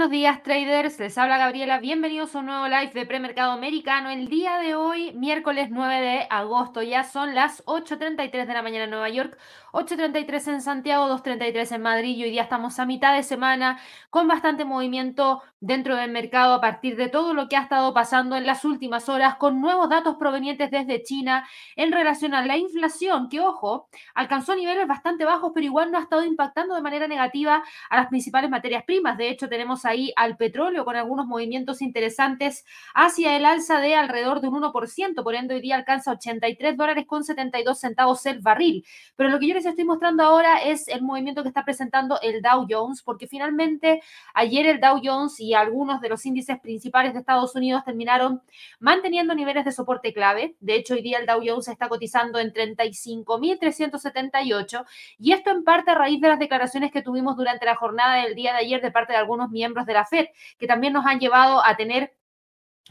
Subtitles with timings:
[0.00, 4.08] buenos días traders, les habla Gabriela, bienvenidos a un nuevo live de premercado americano.
[4.08, 8.84] El día de hoy, miércoles 9 de agosto, ya son las 8.33 de la mañana
[8.84, 9.36] en Nueva York,
[9.72, 13.78] 8.33 en Santiago, 2.33 en Madrid y hoy día estamos a mitad de semana
[14.10, 18.34] con bastante movimiento dentro del mercado a partir de todo lo que ha estado pasando
[18.36, 23.28] en las últimas horas con nuevos datos provenientes desde China en relación a la inflación
[23.28, 27.62] que, ojo, alcanzó niveles bastante bajos pero igual no ha estado impactando de manera negativa
[27.90, 29.18] a las principales materias primas.
[29.18, 32.64] De hecho, tenemos ahí al petróleo con algunos movimientos interesantes
[32.94, 37.06] hacia el alza de alrededor de un 1%, por ende hoy día alcanza 83 dólares
[37.06, 38.84] con 72 centavos el barril.
[39.14, 42.40] Pero lo que yo les estoy mostrando ahora es el movimiento que está presentando el
[42.40, 44.00] Dow Jones, porque finalmente
[44.32, 48.40] ayer el Dow Jones y algunos de los índices principales de Estados Unidos terminaron
[48.78, 50.56] manteniendo niveles de soporte clave.
[50.60, 54.86] De hecho, hoy día el Dow Jones está cotizando en 35.378
[55.18, 58.34] y esto en parte a raíz de las declaraciones que tuvimos durante la jornada del
[58.34, 61.20] día de ayer de parte de algunos miembros de la Fed, que también nos han
[61.20, 62.16] llevado a tener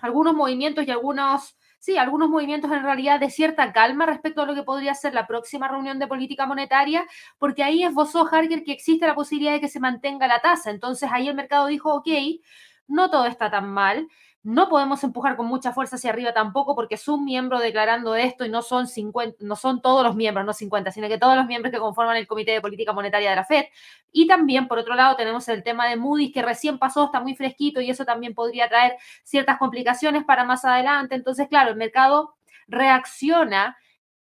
[0.02, 4.56] algunos movimientos y algunos sí, algunos movimientos en realidad de cierta calma respecto a lo
[4.56, 7.06] que podría ser la próxima reunión de política monetaria,
[7.38, 10.70] porque ahí esbozó Harger que existe la posibilidad de que se mantenga la tasa.
[10.70, 12.08] Entonces ahí el mercado dijo, ok,
[12.88, 14.08] no todo está tan mal.
[14.42, 18.46] No podemos empujar con mucha fuerza hacia arriba tampoco porque es un miembro declarando esto
[18.46, 21.46] y no son 50, no son todos los miembros, no 50, sino que todos los
[21.46, 23.66] miembros que conforman el Comité de Política Monetaria de la Fed.
[24.14, 27.36] Y también, por otro lado, tenemos el tema de Moody's que recién pasó, está muy
[27.36, 31.16] fresquito y eso también podría traer ciertas complicaciones para más adelante.
[31.16, 32.36] Entonces, claro, el mercado
[32.68, 33.78] reacciona,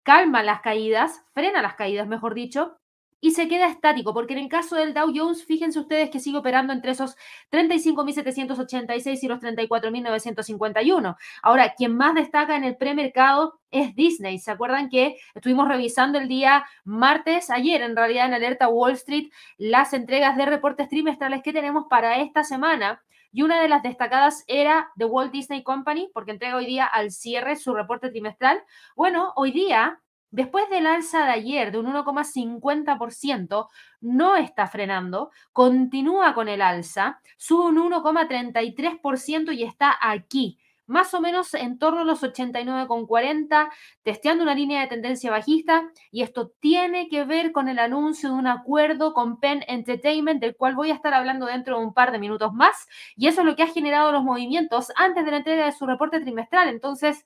[0.05, 2.79] calma las caídas, frena las caídas, mejor dicho,
[3.25, 6.37] y se queda estático, porque en el caso del Dow Jones, fíjense ustedes que sigue
[6.37, 7.17] operando entre esos
[7.51, 11.17] 35.786 y los 34.951.
[11.43, 14.39] Ahora, quien más destaca en el premercado es Disney.
[14.39, 19.31] ¿Se acuerdan que estuvimos revisando el día martes, ayer en realidad en Alerta Wall Street,
[19.57, 23.03] las entregas de reportes trimestrales que tenemos para esta semana?
[23.33, 27.11] Y una de las destacadas era The Walt Disney Company, porque entrega hoy día al
[27.11, 28.63] cierre su reporte trimestral.
[28.95, 29.99] Bueno, hoy día
[30.35, 33.69] Después del alza de ayer de un 1,50%,
[34.01, 41.21] no está frenando, continúa con el alza, sube un 1,33% y está aquí, más o
[41.21, 43.69] menos en torno a los 89,40,
[44.03, 45.89] testeando una línea de tendencia bajista.
[46.11, 50.57] Y esto tiene que ver con el anuncio de un acuerdo con Penn Entertainment, del
[50.57, 52.89] cual voy a estar hablando dentro de un par de minutos más.
[53.15, 55.87] Y eso es lo que ha generado los movimientos antes de la entrega de su
[55.87, 56.69] reporte trimestral.
[56.69, 57.25] Entonces,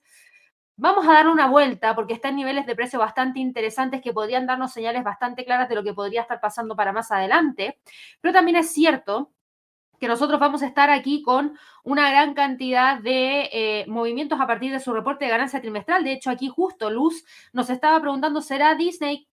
[0.81, 4.45] Vamos a darle una vuelta porque está en niveles de precio bastante interesantes que podrían
[4.45, 7.81] darnos señales bastante claras de lo que podría estar pasando para más adelante.
[8.21, 9.33] Pero también es cierto
[9.99, 14.71] que nosotros vamos a estar aquí con una gran cantidad de eh, movimientos a partir
[14.71, 16.05] de su reporte de ganancia trimestral.
[16.05, 19.27] De hecho, aquí justo Luz nos estaba preguntando, ¿será Disney?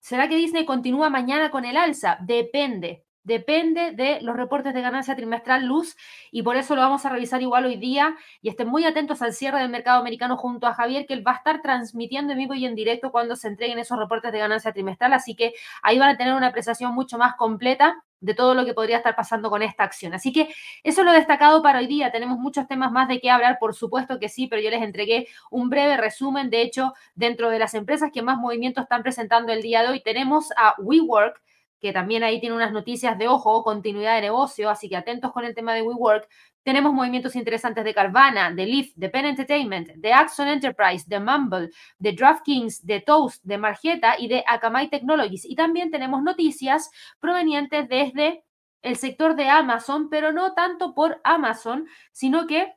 [0.00, 2.16] ¿Será que Disney continúa mañana con el alza?
[2.22, 3.05] Depende.
[3.26, 5.96] Depende de los reportes de ganancia trimestral luz
[6.30, 9.32] y por eso lo vamos a revisar igual hoy día y estén muy atentos al
[9.32, 12.54] cierre del mercado americano junto a Javier que él va a estar transmitiendo en vivo
[12.54, 16.10] y en directo cuando se entreguen esos reportes de ganancia trimestral, así que ahí van
[16.10, 19.60] a tener una apreciación mucho más completa de todo lo que podría estar pasando con
[19.60, 20.14] esta acción.
[20.14, 20.42] Así que
[20.84, 22.12] eso es lo destacado para hoy día.
[22.12, 25.26] Tenemos muchos temas más de qué hablar, por supuesto que sí, pero yo les entregué
[25.50, 26.48] un breve resumen.
[26.48, 30.00] De hecho, dentro de las empresas que más movimientos están presentando el día de hoy,
[30.00, 31.42] tenemos a WeWork,
[31.80, 35.44] que también ahí tiene unas noticias de ojo, continuidad de negocio, así que atentos con
[35.44, 36.28] el tema de WeWork.
[36.62, 41.70] Tenemos movimientos interesantes de Carvana, de Lyft, de Penn Entertainment, de Axon Enterprise, de Mumble,
[41.98, 45.44] de DraftKings, de Toast, de Margeta y de Akamai Technologies.
[45.44, 48.44] Y también tenemos noticias provenientes desde
[48.82, 52.72] el sector de Amazon, pero no tanto por Amazon, sino que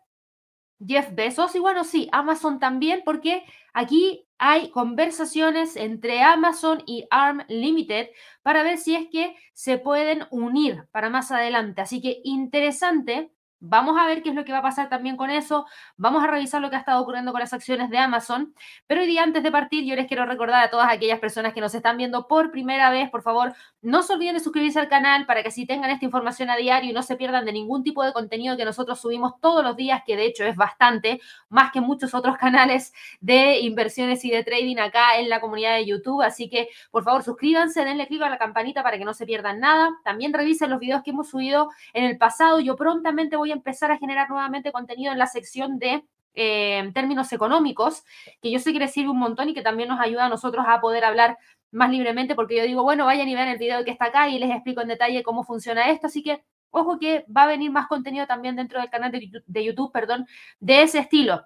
[0.85, 3.43] Jeff Bezos y bueno, sí, Amazon también, porque
[3.73, 8.08] aquí hay conversaciones entre Amazon y ARM Limited
[8.41, 11.81] para ver si es que se pueden unir para más adelante.
[11.81, 13.31] Así que interesante
[13.61, 15.66] Vamos a ver qué es lo que va a pasar también con eso.
[15.97, 18.53] Vamos a revisar lo que ha estado ocurriendo con las acciones de Amazon.
[18.88, 21.59] Pero hoy día, antes de partir, yo les quiero recordar a todas aquellas personas que
[21.59, 25.26] nos están viendo por primera vez, por favor, no se olviden de suscribirse al canal
[25.26, 28.03] para que así tengan esta información a diario y no se pierdan de ningún tipo
[28.03, 31.20] de contenido que nosotros subimos todos los días, que de hecho es bastante,
[31.50, 35.85] más que muchos otros canales de inversiones y de trading acá en la comunidad de
[35.85, 36.22] YouTube.
[36.22, 39.59] Así que, por favor, suscríbanse, denle clic a la campanita para que no se pierdan
[39.59, 39.90] nada.
[40.05, 42.62] También revisen los videos que hemos subido en el pasado.
[42.62, 46.03] Yo prontamente voy empezar a generar nuevamente contenido en la sección de
[46.34, 48.03] eh, términos económicos,
[48.41, 50.66] que yo sé que les sirve un montón y que también nos ayuda a nosotros
[50.67, 51.37] a poder hablar
[51.72, 54.40] más libremente, porque yo digo, bueno, vayan y vean el video que está acá y
[54.40, 56.07] les explico en detalle cómo funciona esto.
[56.07, 59.63] Así que Ojo que va a venir más contenido también dentro del canal de de
[59.63, 60.28] YouTube perdón,
[60.59, 61.45] de ese estilo.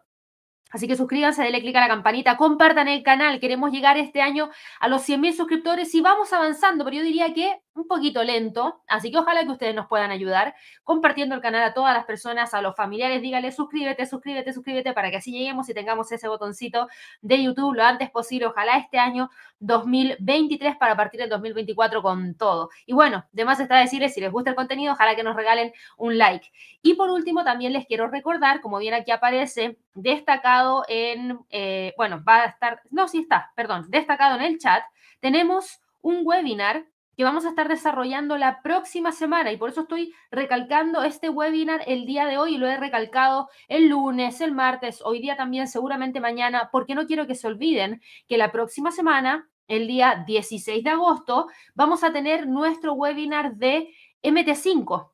[0.71, 3.39] Así que suscríbanse, denle clic a la campanita, compartan el canal.
[3.39, 4.49] Queremos llegar este año
[4.79, 8.81] a los 100.000 suscriptores y vamos avanzando, pero yo diría que un poquito lento.
[8.87, 12.53] Así que ojalá que ustedes nos puedan ayudar compartiendo el canal a todas las personas,
[12.53, 13.21] a los familiares.
[13.21, 16.87] Dígale suscríbete, suscríbete, suscríbete para que así lleguemos y tengamos ese botoncito
[17.21, 18.47] de YouTube lo antes posible.
[18.47, 19.29] Ojalá este año
[19.59, 22.69] 2023 para partir del 2024 con todo.
[22.85, 26.17] Y bueno, demás está decirles si les gusta el contenido, ojalá que nos regalen un
[26.17, 26.51] like.
[26.81, 32.23] Y por último, también les quiero recordar, como bien aquí aparece, destacado en, eh, bueno,
[32.27, 34.83] va a estar, no, sí está, perdón, destacado en el chat,
[35.19, 36.85] tenemos un webinar
[37.15, 41.81] que vamos a estar desarrollando la próxima semana y por eso estoy recalcando este webinar
[41.86, 45.68] el día de hoy y lo he recalcado el lunes, el martes, hoy día también,
[45.68, 50.83] seguramente mañana, porque no quiero que se olviden que la próxima semana, el día 16
[50.83, 53.94] de agosto, vamos a tener nuestro webinar de
[54.24, 55.12] MT5.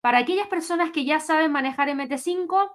[0.00, 2.70] Para aquellas personas que ya saben manejar MT5,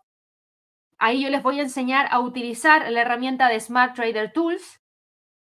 [0.97, 4.81] ahí yo les voy a enseñar a utilizar la herramienta de Smart Trader Tools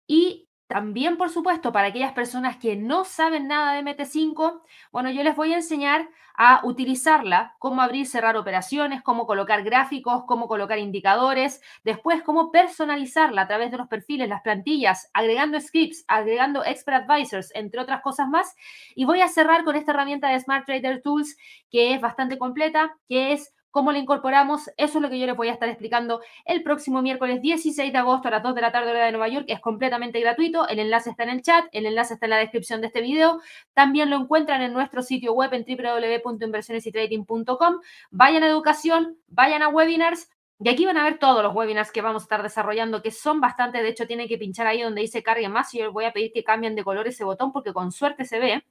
[0.08, 4.62] y también, por supuesto, para aquellas personas que no saben nada de MT5,
[4.92, 10.26] bueno, yo les voy a enseñar a utilizarla, cómo abrir, cerrar operaciones, cómo colocar gráficos,
[10.28, 16.04] cómo colocar indicadores, después cómo personalizarla a través de los perfiles, las plantillas, agregando scripts,
[16.08, 18.54] agregando expert advisors, entre otras cosas más.
[18.94, 21.38] Y voy a cerrar con esta herramienta de Smart Trader Tools
[21.72, 25.38] que es bastante completa, que es cómo la incorporamos, eso es lo que yo les
[25.38, 28.72] voy a estar explicando el próximo miércoles 16 de agosto a las 2 de la
[28.72, 29.46] tarde hora de Nueva York.
[29.50, 32.82] Es completamente gratuito, el enlace está en el chat, el enlace está en la descripción
[32.82, 33.40] de este video.
[33.76, 37.82] También lo encuentran en nuestro sitio web en www.inversionesytrading.com.
[38.10, 42.02] Vayan a educación, vayan a webinars, y aquí van a ver todos los webinars que
[42.02, 45.22] vamos a estar desarrollando, que son bastante, de hecho tienen que pinchar ahí donde dice
[45.22, 47.74] cargue más y yo les voy a pedir que cambien de color ese botón porque
[47.74, 48.64] con suerte se ve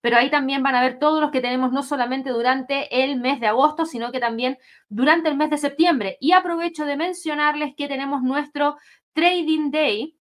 [0.00, 3.40] pero ahí también van a ver todos los que tenemos no solamente durante el mes
[3.40, 4.58] de agosto, sino que también
[4.88, 6.16] durante el mes de septiembre.
[6.20, 8.76] Y aprovecho de mencionarles que tenemos nuestro
[9.12, 10.16] Trading Day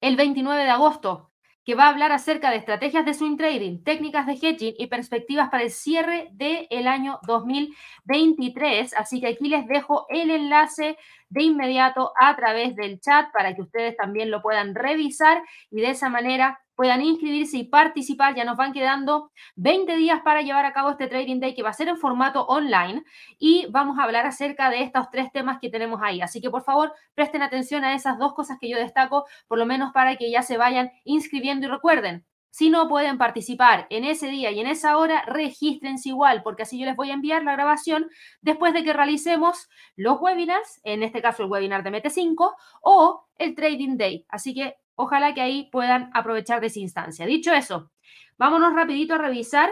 [0.00, 1.30] el 29 de agosto,
[1.64, 5.48] que va a hablar acerca de estrategias de swing trading, técnicas de hedging y perspectivas
[5.48, 8.94] para el cierre del año 2023.
[8.94, 10.96] Así que aquí les dejo el enlace
[11.32, 15.90] de inmediato a través del chat para que ustedes también lo puedan revisar y de
[15.90, 18.34] esa manera puedan inscribirse y participar.
[18.34, 21.70] Ya nos van quedando 20 días para llevar a cabo este Trading Day que va
[21.70, 23.02] a ser en formato online
[23.38, 26.20] y vamos a hablar acerca de estos tres temas que tenemos ahí.
[26.20, 29.64] Así que por favor presten atención a esas dos cosas que yo destaco, por lo
[29.64, 32.26] menos para que ya se vayan inscribiendo y recuerden.
[32.52, 36.78] Si no pueden participar en ese día y en esa hora, regístrense igual, porque así
[36.78, 38.08] yo les voy a enviar la grabación
[38.42, 43.56] después de que realicemos los webinars, en este caso el webinar de MT5 o el
[43.56, 44.24] Trading Day.
[44.28, 47.26] Así que Ojalá que ahí puedan aprovechar de esa instancia.
[47.26, 47.90] Dicho eso,
[48.36, 49.70] vámonos rapidito a revisar.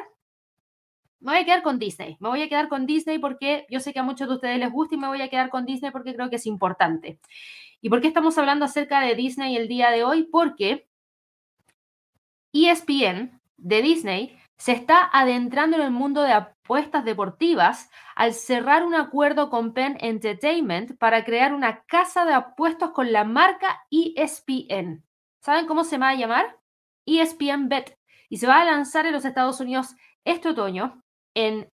[1.20, 2.16] Me voy a quedar con Disney.
[2.20, 4.72] Me voy a quedar con Disney porque yo sé que a muchos de ustedes les
[4.72, 7.20] gusta y me voy a quedar con Disney porque creo que es importante.
[7.82, 10.24] ¿Y por qué estamos hablando acerca de Disney el día de hoy?
[10.24, 10.88] Porque
[12.52, 18.94] ESPN de Disney se está adentrando en el mundo de apuestas deportivas al cerrar un
[18.94, 25.02] acuerdo con Penn Entertainment para crear una casa de apuestos con la marca ESPN.
[25.42, 26.58] ¿Saben cómo se va a llamar?
[27.06, 27.96] ESPN Bet.
[28.28, 31.02] Y se va a lanzar en los Estados Unidos este otoño,
[31.34, 31.70] en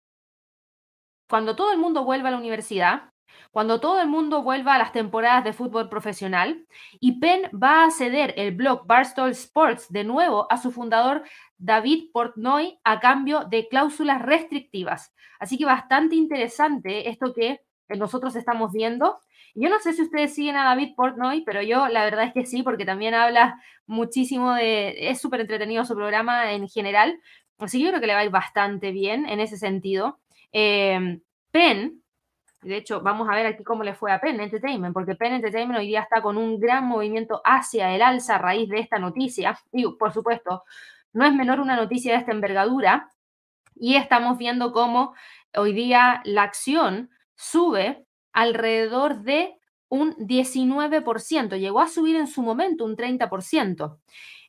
[1.29, 3.12] cuando todo el mundo vuelva a la universidad,
[3.51, 6.67] cuando todo el mundo vuelva a las temporadas de fútbol profesional,
[7.01, 11.23] y Penn va a ceder el blog Barstool Sports de nuevo a su fundador
[11.59, 15.15] David Portnoy a cambio de cláusulas restrictivas.
[15.39, 19.19] Así que bastante interesante esto que nosotros estamos viendo.
[19.55, 22.47] Yo no sé si ustedes siguen a David Portnoy, pero yo la verdad es que
[22.47, 27.21] sí, porque también habla muchísimo de, es súper entretenido su programa en general,
[27.59, 30.21] así que yo creo que le va a ir bastante bien en ese sentido.
[30.53, 31.21] Eh,
[31.51, 32.02] Penn,
[32.63, 35.81] de hecho, vamos a ver aquí cómo le fue a Penn Entertainment, porque Penn Entertainment
[35.81, 39.59] hoy día está con un gran movimiento hacia el alza a raíz de esta noticia.
[39.73, 40.65] Y, por supuesto,
[41.13, 43.11] no es menor una noticia de esta envergadura.
[43.75, 45.15] Y estamos viendo cómo
[45.57, 49.57] hoy día la acción sube alrededor de
[49.89, 53.99] un 19%, llegó a subir en su momento un 30%.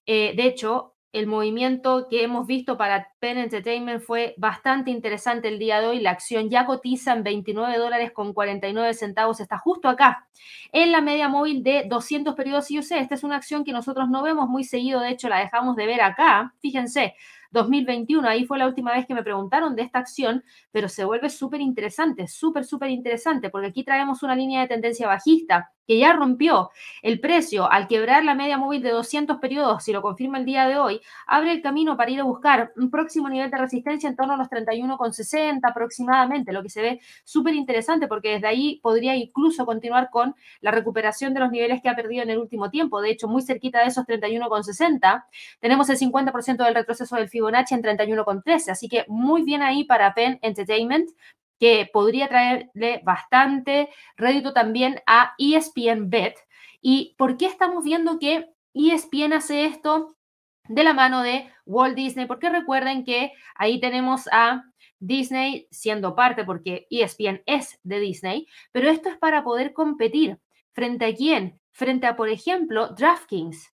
[0.05, 5.60] Eh, de hecho, el movimiento que hemos visto para Penn Entertainment fue bastante interesante el
[5.60, 6.00] día de hoy.
[6.00, 9.39] La acción ya cotiza en 29 dólares con 49 centavos.
[9.39, 10.27] Está justo acá,
[10.72, 12.91] en la media móvil de 200 periodos IUC.
[12.93, 15.01] Esta es una acción que nosotros no vemos muy seguido.
[15.01, 16.55] De hecho, la dejamos de ver acá.
[16.60, 17.13] Fíjense,
[17.53, 18.27] 2021.
[18.27, 21.62] Ahí fue la última vez que me preguntaron de esta acción, pero se vuelve súper
[21.62, 26.72] interesante, súper, súper interesante, porque aquí traemos una línea de tendencia bajista que ya rompió
[27.01, 30.67] el precio al quebrar la media móvil de 200 periodos, si lo confirma el día
[30.67, 34.15] de hoy, abre el camino para ir a buscar un próximo nivel de resistencia en
[34.15, 39.15] torno a los 31,60 aproximadamente, lo que se ve súper interesante porque desde ahí podría
[39.15, 43.01] incluso continuar con la recuperación de los niveles que ha perdido en el último tiempo.
[43.01, 45.25] De hecho, muy cerquita de esos 31,60,
[45.60, 50.13] tenemos el 50% del retroceso del Fibonacci en 31,13, así que muy bien ahí para
[50.13, 51.09] Penn Entertainment
[51.59, 56.35] que podría traerle bastante rédito también a ESPN Bet.
[56.81, 60.17] ¿Y por qué estamos viendo que ESPN hace esto
[60.67, 62.25] de la mano de Walt Disney?
[62.25, 64.63] Porque recuerden que ahí tenemos a
[65.00, 70.39] Disney siendo parte, porque ESPN es de Disney, pero esto es para poder competir.
[70.73, 71.59] ¿Frente a quién?
[71.71, 73.71] Frente a, por ejemplo, DraftKings.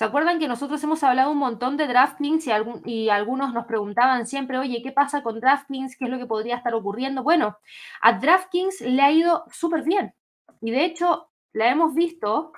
[0.00, 2.50] ¿Se acuerdan que nosotros hemos hablado un montón de DraftKings y,
[2.90, 5.94] y, algunos nos preguntaban siempre, oye, ¿qué pasa con DraftKings?
[5.98, 7.22] ¿Qué es lo que podría estar ocurriendo?
[7.22, 7.58] Bueno,
[8.00, 10.14] a DraftKings le ha ido súper bien.
[10.62, 12.52] Y de hecho, la hemos visto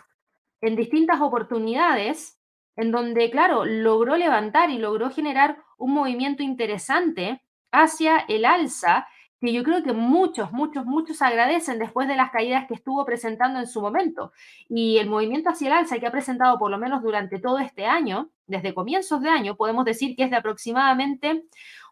[0.61, 2.39] en distintas oportunidades
[2.77, 9.09] en donde, claro, logró levantar y logró generar un movimiento interesante hacia el alza
[9.43, 13.59] que yo creo que muchos, muchos, muchos agradecen después de las caídas que estuvo presentando
[13.59, 14.33] en su momento.
[14.69, 17.85] Y el movimiento hacia el alza que ha presentado por lo menos durante todo este
[17.85, 21.45] año, desde comienzos de año, podemos decir que es de aproximadamente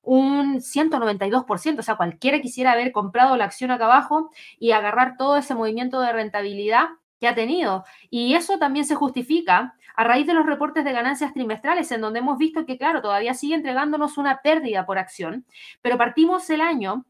[0.02, 4.30] un 192%, o sea, cualquiera quisiera haber comprado la acción acá abajo
[4.60, 7.84] y agarrar todo ese movimiento de rentabilidad que ha tenido.
[8.10, 12.20] Y eso también se justifica a raíz de los reportes de ganancias trimestrales, en donde
[12.20, 15.44] hemos visto que, claro, todavía sigue entregándonos una pérdida por acción,
[15.82, 17.04] pero partimos el año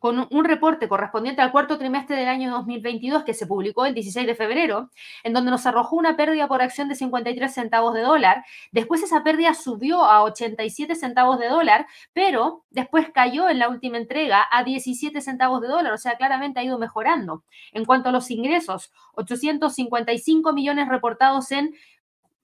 [0.00, 4.26] con un reporte correspondiente al cuarto trimestre del año 2022 que se publicó el 16
[4.26, 4.90] de febrero,
[5.22, 8.42] en donde nos arrojó una pérdida por acción de 53 centavos de dólar.
[8.72, 13.98] Después esa pérdida subió a 87 centavos de dólar, pero después cayó en la última
[13.98, 17.44] entrega a 17 centavos de dólar, o sea, claramente ha ido mejorando.
[17.72, 21.74] En cuanto a los ingresos, 855 millones reportados en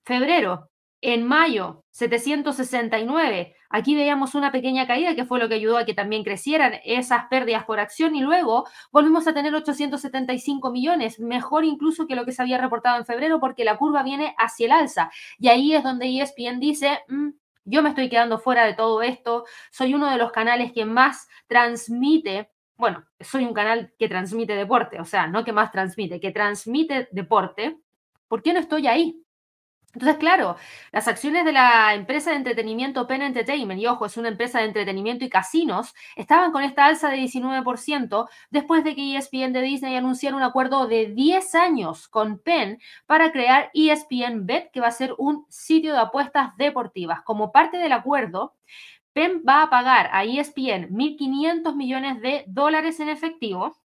[0.04, 0.68] febrero,
[1.00, 3.54] en mayo, 769.
[3.68, 7.26] Aquí veíamos una pequeña caída que fue lo que ayudó a que también crecieran esas
[7.26, 12.32] pérdidas por acción y luego volvimos a tener 875 millones, mejor incluso que lo que
[12.32, 15.10] se había reportado en febrero porque la curva viene hacia el alza.
[15.38, 17.30] Y ahí es donde ESPN dice, mm,
[17.64, 21.28] yo me estoy quedando fuera de todo esto, soy uno de los canales que más
[21.46, 26.30] transmite bueno, soy un canal que transmite deporte, o sea, no que más transmite, que
[26.30, 27.78] transmite deporte.
[28.28, 29.25] ¿Por qué no estoy ahí?
[29.96, 30.56] Entonces, claro,
[30.92, 34.66] las acciones de la empresa de entretenimiento Penn Entertainment, y ojo, es una empresa de
[34.66, 39.96] entretenimiento y casinos, estaban con esta alza de 19% después de que ESPN de Disney
[39.96, 44.90] anunciara un acuerdo de 10 años con Penn para crear ESPN Bet, que va a
[44.90, 47.22] ser un sitio de apuestas deportivas.
[47.22, 48.54] Como parte del acuerdo,
[49.14, 53.78] Penn va a pagar a ESPN 1.500 millones de dólares en efectivo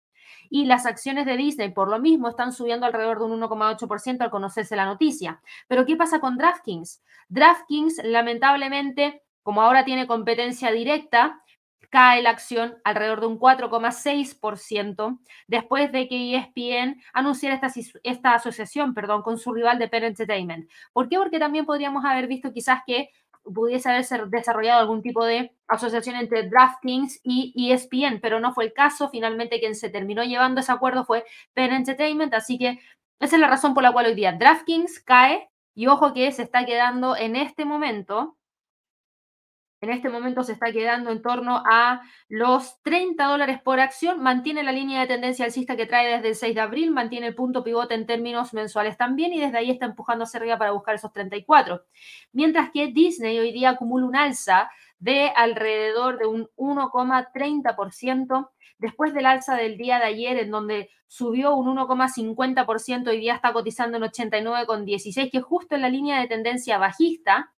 [0.51, 4.29] y las acciones de Disney por lo mismo están subiendo alrededor de un 1,8% al
[4.29, 5.41] conocerse la noticia.
[5.69, 7.01] Pero ¿qué pasa con DraftKings?
[7.29, 11.41] DraftKings lamentablemente, como ahora tiene competencia directa,
[11.89, 17.71] cae la acción alrededor de un 4,6% después de que ESPN anunciara esta,
[18.03, 20.69] esta asociación perdón, con su rival de Penn Entertainment.
[20.91, 21.17] ¿Por qué?
[21.17, 23.09] Porque también podríamos haber visto quizás que
[23.43, 28.73] pudiese haberse desarrollado algún tipo de asociación entre DraftKings y ESPN, pero no fue el
[28.73, 29.09] caso.
[29.09, 32.79] Finalmente quien se terminó llevando ese acuerdo fue Penn Entertainment, así que
[33.19, 36.43] esa es la razón por la cual hoy día DraftKings cae y ojo que se
[36.43, 38.37] está quedando en este momento
[39.81, 44.61] en este momento se está quedando en torno a los 30 dólares por acción, mantiene
[44.61, 47.63] la línea de tendencia alcista que trae desde el 6 de abril, mantiene el punto
[47.63, 51.11] pivote en términos mensuales también y desde ahí está empujando hacia arriba para buscar esos
[51.11, 51.83] 34.
[52.31, 54.69] Mientras que Disney hoy día acumula un alza
[54.99, 61.55] de alrededor de un 1,30% después del alza del día de ayer en donde subió
[61.55, 66.27] un 1,50%, hoy día está cotizando en 89,16, que es justo en la línea de
[66.27, 67.51] tendencia bajista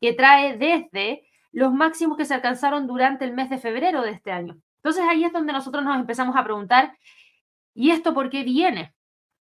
[0.00, 4.32] que trae desde los máximos que se alcanzaron durante el mes de febrero de este
[4.32, 4.60] año.
[4.76, 6.96] Entonces ahí es donde nosotros nos empezamos a preguntar,
[7.74, 8.94] ¿y esto por qué viene?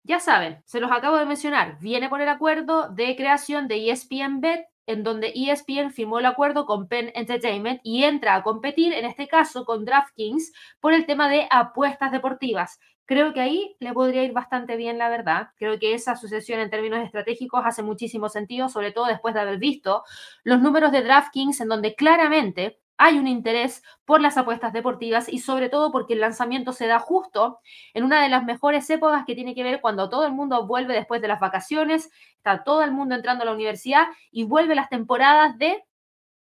[0.04, 4.42] Ya saben, se los acabo de mencionar, viene por el acuerdo de creación de ESPN
[4.42, 9.06] Bet, en donde ESPN firmó el acuerdo con Penn Entertainment y entra a competir, en
[9.06, 12.80] este caso con DraftKings, por el tema de apuestas deportivas.
[13.10, 15.50] Creo que ahí le podría ir bastante bien, la verdad.
[15.58, 19.58] Creo que esa asociación en términos estratégicos hace muchísimo sentido, sobre todo después de haber
[19.58, 20.04] visto
[20.44, 25.40] los números de DraftKings, en donde claramente hay un interés por las apuestas deportivas y
[25.40, 27.62] sobre todo porque el lanzamiento se da justo
[27.96, 30.94] en una de las mejores épocas que tiene que ver cuando todo el mundo vuelve
[30.94, 34.88] después de las vacaciones, está todo el mundo entrando a la universidad y vuelve las
[34.88, 35.84] temporadas de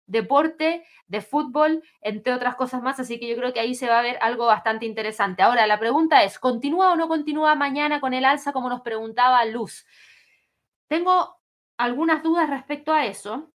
[0.06, 4.00] deporte, de fútbol, entre otras cosas más, así que yo creo que ahí se va
[4.00, 5.44] a ver algo bastante interesante.
[5.44, 9.44] Ahora, la pregunta es, ¿continúa o no continúa mañana con el alza como nos preguntaba
[9.46, 9.86] Luz?
[10.88, 11.38] Tengo
[11.78, 13.52] algunas dudas respecto a eso,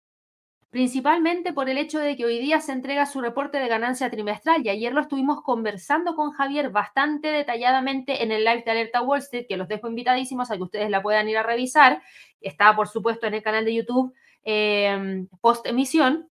[0.71, 4.65] principalmente por el hecho de que hoy día se entrega su reporte de ganancia trimestral
[4.65, 9.21] y ayer lo estuvimos conversando con Javier bastante detalladamente en el live de Alerta Wall
[9.21, 12.03] Street, que los dejo invitadísimos a que ustedes la puedan ir a revisar.
[12.41, 16.31] Está, por supuesto, en el canal de YouTube eh, post emisión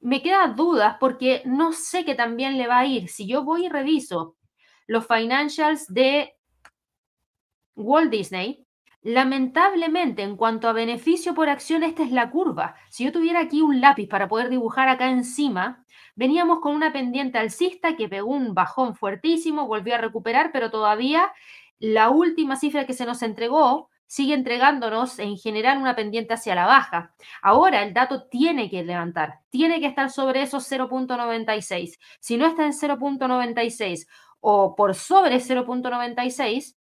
[0.00, 3.08] me quedan dudas porque no sé qué también le va a ir.
[3.08, 4.36] Si yo voy y reviso
[4.86, 6.34] los financials de
[7.74, 8.66] Walt Disney,
[9.02, 12.74] lamentablemente en cuanto a beneficio por acción, esta es la curva.
[12.90, 15.84] Si yo tuviera aquí un lápiz para poder dibujar acá encima,
[16.14, 21.32] veníamos con una pendiente alcista que pegó un bajón fuertísimo, volvió a recuperar, pero todavía
[21.78, 26.66] la última cifra que se nos entregó sigue entregándonos en general una pendiente hacia la
[26.66, 27.14] baja.
[27.42, 31.98] Ahora el dato tiene que levantar, tiene que estar sobre esos 0.96.
[32.20, 34.06] Si no está en 0.96
[34.40, 36.76] o por sobre 0.96,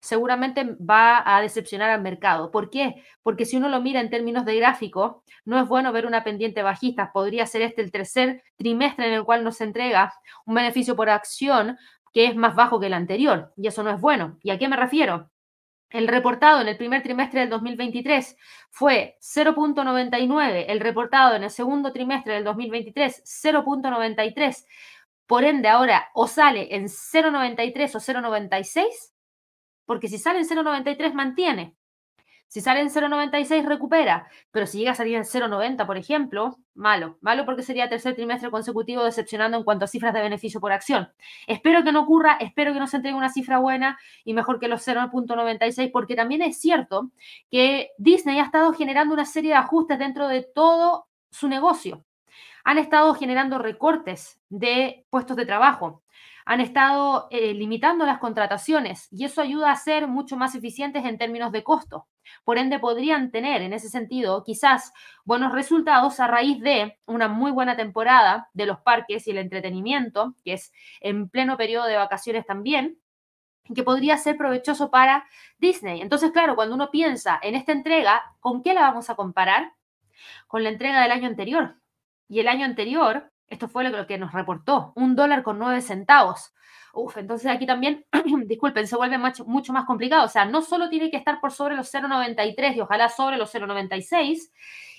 [0.00, 2.50] seguramente va a decepcionar al mercado.
[2.50, 3.02] ¿Por qué?
[3.22, 6.62] Porque si uno lo mira en términos de gráfico, no es bueno ver una pendiente
[6.62, 7.10] bajista.
[7.12, 10.12] Podría ser este el tercer trimestre en el cual nos entrega
[10.44, 11.76] un beneficio por acción
[12.12, 13.52] que es más bajo que el anterior.
[13.56, 14.38] Y eso no es bueno.
[14.42, 15.30] ¿Y a qué me refiero?
[15.90, 18.36] El reportado en el primer trimestre del 2023
[18.70, 24.66] fue 0.99, el reportado en el segundo trimestre del 2023 0.93.
[25.26, 28.84] Por ende, ahora o sale en 0.93 o 0.96,
[29.84, 31.75] porque si sale en 0.93 mantiene.
[32.48, 37.18] Si sale en 0,96 recupera, pero si llega a salir en 0,90, por ejemplo, malo.
[37.20, 41.08] Malo porque sería tercer trimestre consecutivo decepcionando en cuanto a cifras de beneficio por acción.
[41.46, 44.86] Espero que no ocurra, espero que nos entregue una cifra buena y mejor que los
[44.86, 47.10] 0,96, porque también es cierto
[47.50, 52.04] que Disney ha estado generando una serie de ajustes dentro de todo su negocio.
[52.64, 56.02] Han estado generando recortes de puestos de trabajo
[56.46, 61.18] han estado eh, limitando las contrataciones y eso ayuda a ser mucho más eficientes en
[61.18, 62.06] términos de costo.
[62.44, 64.92] Por ende, podrían tener en ese sentido quizás
[65.24, 70.34] buenos resultados a raíz de una muy buena temporada de los parques y el entretenimiento,
[70.44, 72.98] que es en pleno periodo de vacaciones también,
[73.74, 75.26] que podría ser provechoso para
[75.58, 76.00] Disney.
[76.00, 79.72] Entonces, claro, cuando uno piensa en esta entrega, ¿con qué la vamos a comparar?
[80.46, 81.76] Con la entrega del año anterior.
[82.28, 86.52] Y el año anterior esto fue lo que nos reportó, un dólar con nueve centavos.
[86.92, 88.06] Uf, entonces aquí también,
[88.46, 90.24] disculpen, se vuelve mucho, más complicado.
[90.24, 93.54] O sea, no solo tiene que estar por sobre los 0,93 y ojalá sobre los
[93.54, 94.50] 0,96,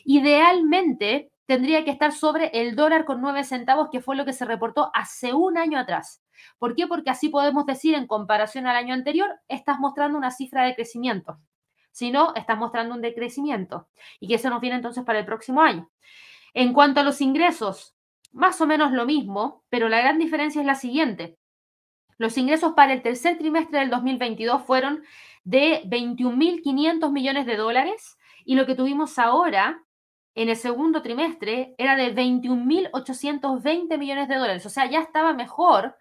[0.05, 4.45] idealmente tendría que estar sobre el dólar con nueve centavos, que fue lo que se
[4.45, 6.21] reportó hace un año atrás.
[6.59, 6.87] ¿Por qué?
[6.87, 11.39] Porque así podemos decir, en comparación al año anterior, estás mostrando una cifra de crecimiento.
[11.91, 13.87] Si no, estás mostrando un decrecimiento.
[14.19, 15.89] Y que eso nos viene entonces para el próximo año.
[16.53, 17.96] En cuanto a los ingresos,
[18.37, 21.37] más o menos lo mismo, pero la gran diferencia es la siguiente.
[22.17, 25.03] Los ingresos para el tercer trimestre del 2022 fueron
[25.43, 29.83] de 21.500 millones de dólares y lo que tuvimos ahora
[30.35, 34.65] en el segundo trimestre era de 21.820 millones de dólares.
[34.65, 35.95] O sea, ya estaba mejor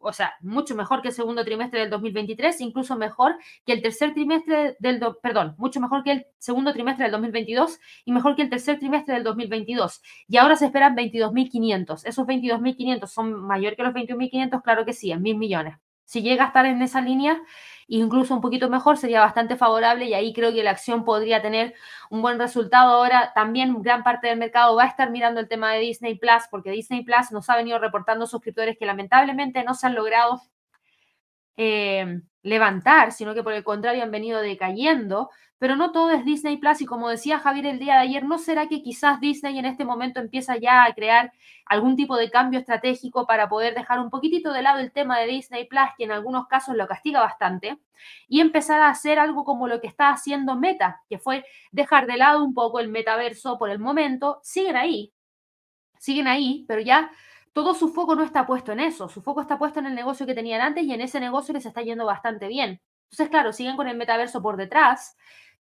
[0.00, 4.14] o sea, mucho mejor que el segundo trimestre del 2023, incluso mejor que el tercer
[4.14, 8.50] trimestre del, perdón, mucho mejor que el segundo trimestre del 2022 y mejor que el
[8.50, 10.02] tercer trimestre del 2022.
[10.28, 12.02] Y ahora se esperan 22.500.
[12.04, 15.76] Esos 22.500 son mayor que los 21.500, claro que sí, en mil millones.
[16.04, 17.38] Si llega a estar en esa línea,
[17.88, 21.74] incluso un poquito mejor, sería bastante favorable y ahí creo que la acción podría tener
[22.10, 22.92] un buen resultado.
[22.94, 26.44] Ahora también gran parte del mercado va a estar mirando el tema de Disney Plus
[26.50, 30.42] porque Disney Plus nos ha venido reportando suscriptores que lamentablemente no se han logrado
[31.56, 36.56] eh, levantar, sino que por el contrario han venido decayendo, pero no todo es Disney
[36.56, 39.64] Plus y como decía Javier el día de ayer, ¿no será que quizás Disney en
[39.64, 41.32] este momento empieza ya a crear
[41.66, 45.26] algún tipo de cambio estratégico para poder dejar un poquitito de lado el tema de
[45.26, 47.78] Disney Plus, que en algunos casos lo castiga bastante,
[48.28, 52.16] y empezar a hacer algo como lo que está haciendo Meta, que fue dejar de
[52.16, 55.12] lado un poco el metaverso por el momento, siguen ahí,
[55.98, 57.10] siguen ahí, pero ya
[57.52, 60.26] todo su foco no está puesto en eso, su foco está puesto en el negocio
[60.26, 62.80] que tenían antes y en ese negocio les está yendo bastante bien.
[63.10, 65.16] Entonces, claro, siguen con el metaverso por detrás,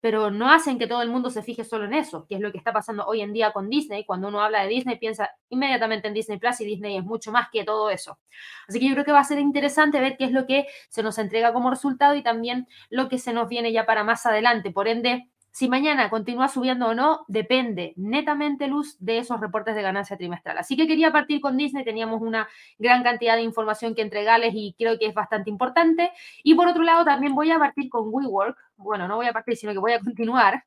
[0.02, 2.52] pero no hacen que todo el mundo se fije solo en eso, que es lo
[2.52, 4.06] que está pasando hoy en día con Disney.
[4.06, 7.50] Cuando uno habla de Disney, piensa inmediatamente en Disney Plus y Disney es mucho más
[7.52, 8.20] que todo eso.
[8.68, 11.04] Así que yo creo que va a ser interesante ver qué es lo que se
[11.04, 14.72] nos entrega como resultado y también lo que se nos viene ya para más adelante.
[14.72, 19.82] Por ende, si mañana continúa subiendo o no, depende netamente, Luz, de esos reportes de
[19.82, 20.58] ganancia trimestral.
[20.58, 24.76] Así que quería partir con Disney, teníamos una gran cantidad de información que entregarles y
[24.78, 26.12] creo que es bastante importante.
[26.44, 28.58] Y por otro lado, también voy a partir con WeWork.
[28.80, 30.63] Bueno, no voy a partir, sino que voy a continuar,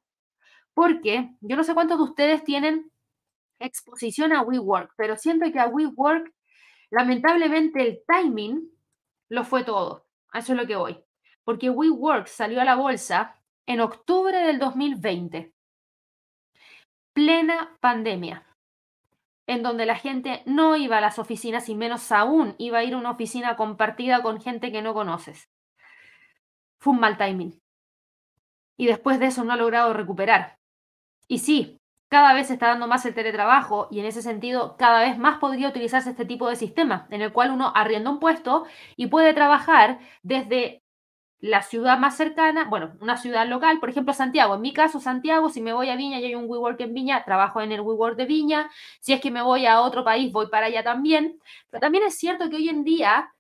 [0.75, 2.91] porque yo no sé cuántos de ustedes tienen
[3.59, 6.31] exposición a WeWork, pero siento que a WeWork,
[6.91, 8.71] lamentablemente, el timing
[9.31, 10.07] lo fue todo.
[10.35, 11.03] Eso es lo que voy.
[11.45, 15.55] Porque WeWork salió a la bolsa en octubre del 2020,
[17.15, 18.45] plena pandemia,
[19.47, 22.93] en donde la gente no iba a las oficinas y menos aún iba a ir
[22.93, 25.49] a una oficina compartida con gente que no conoces.
[26.79, 27.62] Fue un mal timing.
[28.83, 30.59] Y después de eso no ha logrado recuperar.
[31.29, 35.05] Y sí, cada vez se está dando más el teletrabajo y en ese sentido cada
[35.05, 38.65] vez más podría utilizarse este tipo de sistema en el cual uno arrienda un puesto
[38.97, 40.83] y puede trabajar desde
[41.39, 44.57] la ciudad más cercana, bueno, una ciudad local, por ejemplo Santiago.
[44.57, 47.23] En mi caso, Santiago, si me voy a Viña y hay un WeWork en Viña,
[47.25, 48.69] trabajo en el WeWork de Viña.
[49.01, 51.39] Si es que me voy a otro país, voy para allá también.
[51.71, 53.33] Pero también es cierto que hoy en día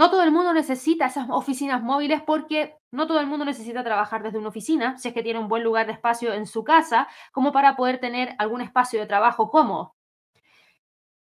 [0.00, 4.22] no todo el mundo necesita esas oficinas móviles porque no todo el mundo necesita trabajar
[4.22, 7.06] desde una oficina, si es que tiene un buen lugar de espacio en su casa,
[7.32, 9.94] como para poder tener algún espacio de trabajo cómodo.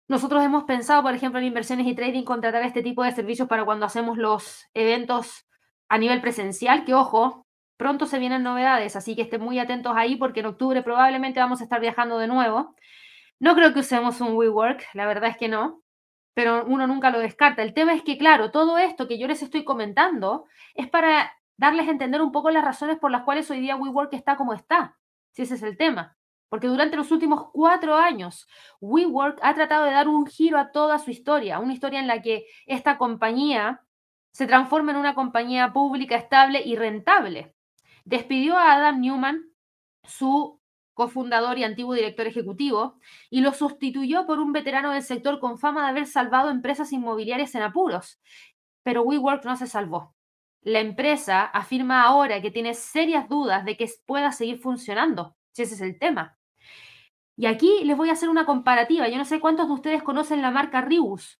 [0.09, 3.65] Nosotros hemos pensado, por ejemplo, en inversiones y trading, contratar este tipo de servicios para
[3.65, 5.47] cuando hacemos los eventos
[5.89, 7.47] a nivel presencial, que ojo,
[7.79, 11.63] pronto se vienen novedades, así que estén muy atentos ahí porque en octubre probablemente vamos
[11.63, 12.75] a estar viajando de nuevo.
[13.41, 15.81] No creo que usemos un WeWork, la verdad es que no
[16.37, 17.63] pero uno nunca lo descarta.
[17.63, 20.45] El tema es que, claro, todo esto que yo les estoy comentando
[20.75, 24.13] es para darles a entender un poco las razones por las cuales hoy día WeWork
[24.13, 24.99] está como está,
[25.33, 26.15] si ese es el tema.
[26.51, 28.47] Porque durante los últimos cuatro años,
[28.83, 32.21] WeWork ha tratado de dar un giro a toda su historia, una historia en la
[32.21, 33.81] que esta compañía
[34.31, 37.55] se transforma en una compañía pública estable y rentable.
[38.05, 39.43] Despidió a Adam Newman,
[40.05, 40.61] su
[40.97, 45.83] cofundador y antiguo director ejecutivo, y lo sustituyó por un veterano del sector con fama
[45.83, 48.19] de haber salvado empresas inmobiliarias en apuros.
[48.83, 50.15] Pero WeWork no se salvó.
[50.63, 55.75] La empresa afirma ahora que tiene serias dudas de que pueda seguir funcionando, si ese
[55.75, 56.39] es el tema.
[57.37, 59.07] Y aquí les voy a hacer una comparativa.
[59.09, 61.39] Yo no sé cuántos de ustedes conocen la marca Ribus.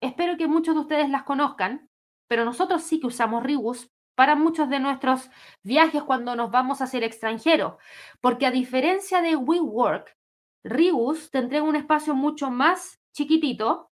[0.00, 1.90] Espero que muchos de ustedes las conozcan,
[2.26, 5.30] pero nosotros sí que usamos Ribus para muchos de nuestros
[5.62, 7.78] viajes cuando nos vamos hacia el extranjero,
[8.20, 10.16] porque a diferencia de WeWork,
[10.64, 13.90] Ribus te entrega un espacio mucho más chiquitito,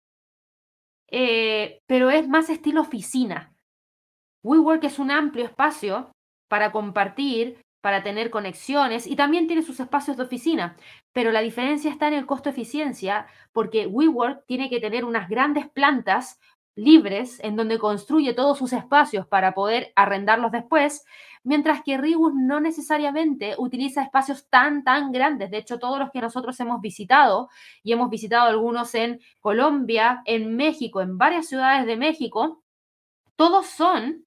[1.09, 3.55] eh, pero es más estilo oficina.
[4.42, 6.11] WeWork es un amplio espacio
[6.48, 10.76] para compartir, para tener conexiones y también tiene sus espacios de oficina,
[11.12, 16.40] pero la diferencia está en el costo-eficiencia porque WeWork tiene que tener unas grandes plantas
[16.76, 21.04] libres en donde construye todos sus espacios para poder arrendarlos después,
[21.42, 25.50] mientras que Ribus no necesariamente utiliza espacios tan, tan grandes.
[25.50, 27.48] De hecho, todos los que nosotros hemos visitado,
[27.82, 32.62] y hemos visitado algunos en Colombia, en México, en varias ciudades de México,
[33.36, 34.25] todos son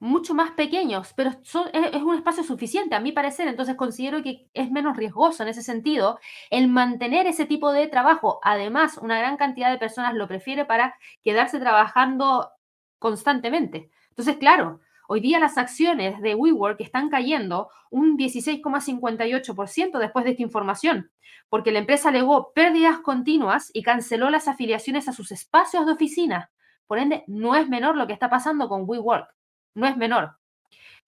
[0.00, 4.70] mucho más pequeños, pero es, un espacio suficiente, a mi parecer, entonces considero que es
[4.70, 8.38] menos riesgoso en ese sentido el mantener ese tipo de trabajo.
[8.42, 12.50] Además, una gran cantidad de personas lo prefiere para quedarse trabajando
[12.98, 13.90] constantemente.
[14.10, 20.42] Entonces, claro, hoy día las acciones de WeWork están cayendo un 16,58% después de esta
[20.42, 21.10] información,
[21.48, 26.50] porque la empresa alegó pérdidas continuas y canceló las afiliaciones a sus espacios de oficina.
[26.86, 29.37] Por ende, no es menor lo que está pasando con WeWork
[29.74, 30.38] no es menor.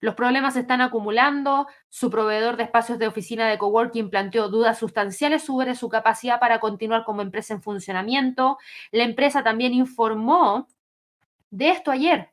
[0.01, 4.79] Los problemas se están acumulando, su proveedor de espacios de oficina de coworking planteó dudas
[4.79, 8.57] sustanciales sobre su capacidad para continuar como empresa en funcionamiento.
[8.93, 10.69] La empresa también informó
[11.51, 12.33] de esto ayer.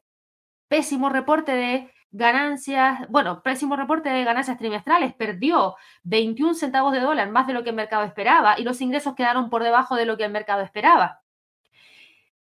[0.69, 7.29] Pésimo reporte de ganancias, bueno, pésimo reporte de ganancias trimestrales, perdió 21 centavos de dólar,
[7.29, 10.17] más de lo que el mercado esperaba, y los ingresos quedaron por debajo de lo
[10.17, 11.21] que el mercado esperaba.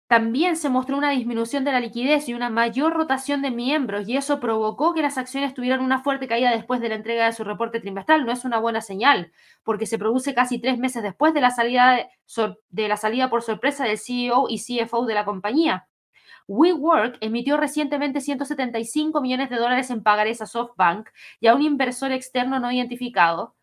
[0.06, 4.18] También se mostró una disminución de la liquidez y una mayor rotación de miembros y
[4.18, 7.42] eso provocó que las acciones tuvieran una fuerte caída después de la entrega de su
[7.42, 8.26] reporte trimestral.
[8.26, 12.06] No es una buena señal porque se produce casi tres meses después de la salida,
[12.68, 15.88] de, la salida por sorpresa del CEO y CFO de la compañía.
[16.48, 21.08] WeWork emitió recientemente 175 millones de dólares en pagarés a SoftBank
[21.40, 23.54] y a un inversor externo no identificado.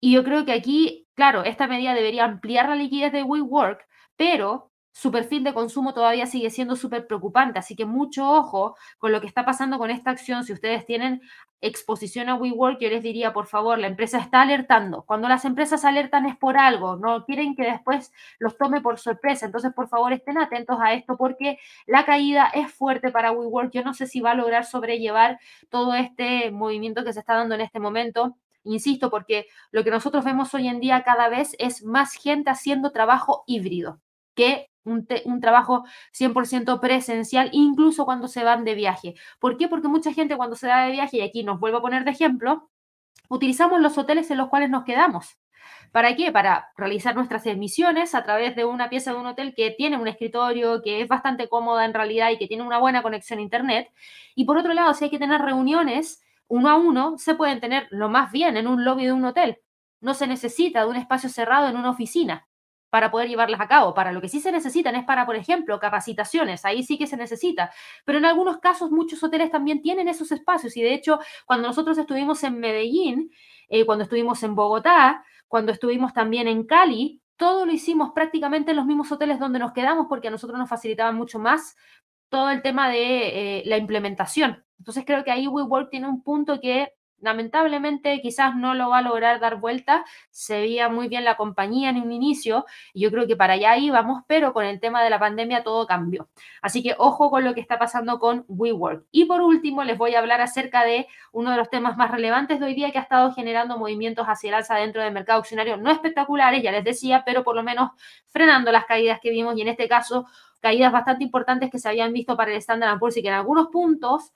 [0.00, 4.71] Y yo creo que aquí, claro, esta medida debería ampliar la liquidez de WeWork, pero
[4.92, 7.58] su perfil de consumo todavía sigue siendo súper preocupante.
[7.58, 10.44] Así que mucho ojo con lo que está pasando con esta acción.
[10.44, 11.22] Si ustedes tienen
[11.62, 15.04] exposición a WeWork, yo les diría, por favor, la empresa está alertando.
[15.04, 19.46] Cuando las empresas alertan es por algo, no quieren que después los tome por sorpresa.
[19.46, 23.72] Entonces, por favor, estén atentos a esto porque la caída es fuerte para WeWork.
[23.72, 27.54] Yo no sé si va a lograr sobrellevar todo este movimiento que se está dando
[27.54, 28.36] en este momento.
[28.64, 32.92] Insisto, porque lo que nosotros vemos hoy en día cada vez es más gente haciendo
[32.92, 34.00] trabajo híbrido
[34.34, 39.14] que un, trabajo 100% presencial, incluso cuando se van de viaje.
[39.38, 39.68] ¿Por qué?
[39.68, 42.10] Porque mucha gente cuando se va de viaje, y aquí nos vuelvo a poner de
[42.10, 42.70] ejemplo,
[43.28, 45.38] utilizamos los hoteles en los cuales nos quedamos.
[45.92, 46.32] ¿Para qué?
[46.32, 50.08] Para realizar nuestras emisiones a través de una pieza de un hotel que tiene un
[50.08, 53.90] escritorio, que es bastante cómoda en realidad y que tiene una buena conexión a Internet.
[54.34, 57.88] Y por otro lado, si hay que tener reuniones uno a uno, se pueden tener
[57.90, 59.58] lo más bien en un lobby de un hotel.
[60.00, 62.48] No se necesita de un espacio cerrado en una oficina
[62.92, 63.94] para poder llevarlas a cabo.
[63.94, 67.16] Para lo que sí se necesitan es para, por ejemplo, capacitaciones, ahí sí que se
[67.16, 67.72] necesita.
[68.04, 71.96] Pero en algunos casos muchos hoteles también tienen esos espacios y de hecho cuando nosotros
[71.96, 73.30] estuvimos en Medellín,
[73.70, 78.76] eh, cuando estuvimos en Bogotá, cuando estuvimos también en Cali, todo lo hicimos prácticamente en
[78.76, 81.74] los mismos hoteles donde nos quedamos porque a nosotros nos facilitaba mucho más
[82.28, 84.66] todo el tema de eh, la implementación.
[84.78, 89.02] Entonces creo que ahí WeWork tiene un punto que lamentablemente quizás no lo va a
[89.02, 90.04] lograr dar vuelta.
[90.30, 93.76] Se veía muy bien la compañía en un inicio y yo creo que para allá
[93.78, 96.28] íbamos, pero con el tema de la pandemia todo cambió.
[96.60, 99.06] Así que ojo con lo que está pasando con WeWork.
[99.10, 102.60] Y por último, les voy a hablar acerca de uno de los temas más relevantes
[102.60, 105.76] de hoy día que ha estado generando movimientos hacia el alza dentro del mercado accionario,
[105.76, 107.90] no espectaculares, ya les decía, pero por lo menos
[108.26, 110.26] frenando las caídas que vimos y en este caso
[110.60, 113.68] caídas bastante importantes que se habían visto para el Standard Poor's y que en algunos
[113.68, 114.32] puntos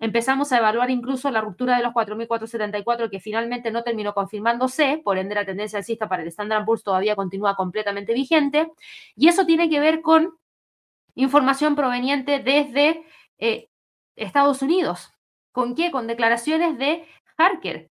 [0.00, 5.18] Empezamos a evaluar incluso la ruptura de los 4.474 que finalmente no terminó confirmándose, por
[5.18, 8.70] ende la tendencia alcista para el Standard Poor's todavía continúa completamente vigente.
[9.16, 10.38] Y eso tiene que ver con
[11.16, 13.04] información proveniente desde
[13.38, 13.68] eh,
[14.14, 15.12] Estados Unidos.
[15.50, 15.90] ¿Con qué?
[15.90, 17.04] Con declaraciones de
[17.36, 17.90] Harker,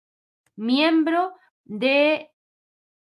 [0.56, 2.30] miembro de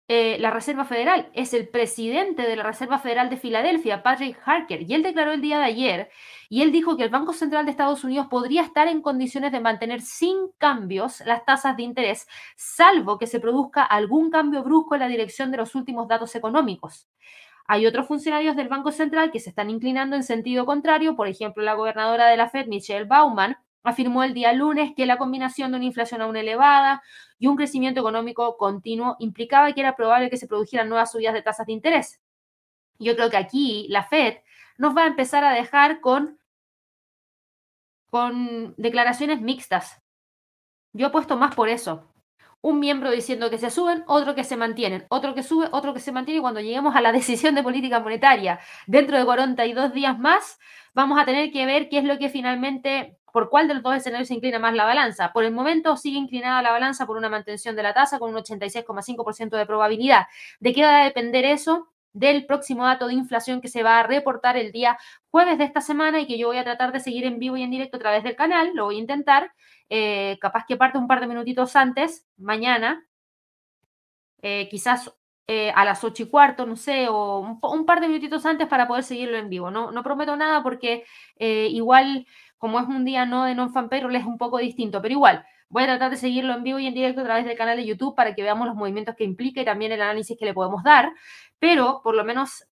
[0.10, 4.82] eh, la Reserva Federal, es el presidente de la Reserva Federal de Filadelfia, Patrick Harker,
[4.84, 6.10] y él declaró el día de ayer,
[6.48, 9.60] y él dijo que el Banco Central de Estados Unidos podría estar en condiciones de
[9.60, 15.02] mantener sin cambios las tasas de interés, salvo que se produzca algún cambio brusco en
[15.02, 17.10] la dirección de los últimos datos económicos.
[17.68, 21.64] Hay otros funcionarios del Banco Central que se están inclinando en sentido contrario, por ejemplo,
[21.64, 23.58] la gobernadora de la Fed, Michelle Bauman,
[23.90, 27.02] afirmó el día lunes que la combinación de una inflación aún elevada
[27.40, 31.42] y un crecimiento económico continuo implicaba que era probable que se produjeran nuevas subidas de
[31.42, 32.22] tasas de interés.
[33.00, 34.38] Yo creo que aquí la Fed
[34.78, 36.38] nos va a empezar a dejar con,
[38.10, 40.02] con declaraciones mixtas.
[40.94, 42.12] Yo apuesto más por eso.
[42.60, 46.00] Un miembro diciendo que se suben, otro que se mantienen, otro que sube, otro que
[46.00, 50.20] se mantiene y cuando lleguemos a la decisión de política monetaria dentro de 42 días
[50.20, 50.60] más,
[50.94, 53.96] vamos a tener que ver qué es lo que finalmente por cuál de los dos
[53.96, 55.32] escenarios se inclina más la balanza.
[55.32, 58.42] Por el momento sigue inclinada la balanza por una mantención de la tasa con un
[58.42, 60.26] 86,5% de probabilidad.
[60.60, 61.88] ¿De qué va a depender eso?
[62.14, 64.98] del próximo dato de inflación que se va a reportar el día
[65.30, 67.62] jueves de esta semana y que yo voy a tratar de seguir en vivo y
[67.62, 69.52] en directo a través del canal, lo voy a intentar,
[69.88, 73.06] eh, capaz que parte un par de minutitos antes, mañana,
[74.42, 75.14] eh, quizás
[75.46, 78.88] eh, a las ocho y cuarto, no sé, o un, par de minutitos antes para
[78.88, 79.70] poder seguirlo en vivo.
[79.70, 81.06] No prometo nada porque
[81.38, 82.26] igual
[82.58, 85.84] como es un día no de non-fan payroll, es un poco distinto, pero igual, voy
[85.84, 88.16] a tratar de seguirlo en vivo y en directo a través del canal de YouTube
[88.16, 91.12] para que veamos los movimientos que implica y también el análisis que le podemos dar,
[91.60, 92.68] pero por lo menos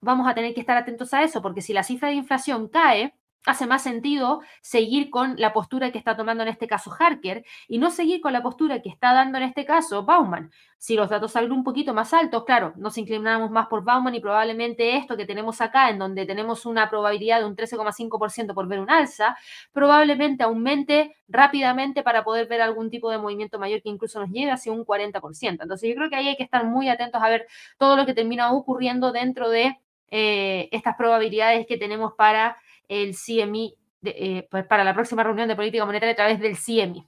[0.00, 3.14] vamos a tener que estar atentos a eso, porque si la cifra de inflación cae,
[3.46, 7.78] hace más sentido seguir con la postura que está tomando en este caso Harker y
[7.78, 10.50] no seguir con la postura que está dando en este caso Bauman.
[10.76, 14.20] Si los datos salen un poquito más altos, claro, nos inclinamos más por Bauman y
[14.20, 18.80] probablemente esto que tenemos acá, en donde tenemos una probabilidad de un 13,5% por ver
[18.80, 19.36] un alza,
[19.72, 24.52] probablemente aumente rápidamente para poder ver algún tipo de movimiento mayor que incluso nos lleve
[24.52, 25.62] hacia un 40%.
[25.62, 27.46] Entonces yo creo que ahí hay que estar muy atentos a ver
[27.78, 29.78] todo lo que termina ocurriendo dentro de
[30.10, 32.56] eh, estas probabilidades que tenemos para
[32.90, 37.06] el CMI eh, pues para la próxima reunión de política monetaria a través del CMI.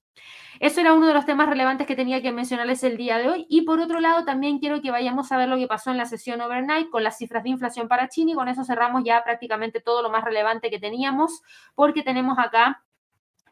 [0.61, 3.47] Eso era uno de los temas relevantes que tenía que mencionarles el día de hoy.
[3.49, 6.05] Y por otro lado, también quiero que vayamos a ver lo que pasó en la
[6.07, 9.81] sesión overnight con las cifras de inflación para China y con eso cerramos ya prácticamente
[9.81, 11.43] todo lo más relevante que teníamos,
[11.75, 12.85] porque tenemos acá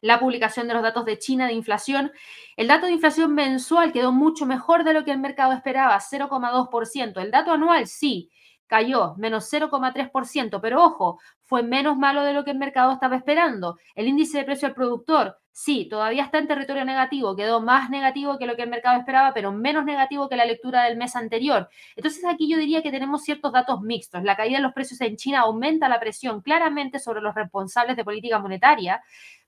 [0.02, 2.12] la publicación de los datos de China de inflación.
[2.56, 7.20] El dato de inflación mensual quedó mucho mejor de lo que el mercado esperaba, 0,2%.
[7.20, 8.30] El dato anual sí,
[8.70, 13.76] cayó menos 0,3%, pero ojo, fue menos malo de lo que el mercado estaba esperando.
[13.96, 18.38] El índice de precio al productor, sí, todavía está en territorio negativo, quedó más negativo
[18.38, 21.68] que lo que el mercado esperaba, pero menos negativo que la lectura del mes anterior.
[21.96, 24.22] Entonces aquí yo diría que tenemos ciertos datos mixtos.
[24.22, 28.04] La caída de los precios en China aumenta la presión claramente sobre los responsables de
[28.04, 29.02] política monetaria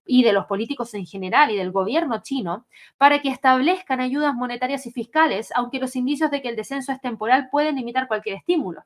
[0.05, 2.67] y de los políticos en general y del gobierno chino
[2.99, 7.01] para que establezcan ayudas monetarias y fiscales, aunque los indicios de que el descenso es
[7.01, 8.83] temporal pueden limitar cualquier estímulo.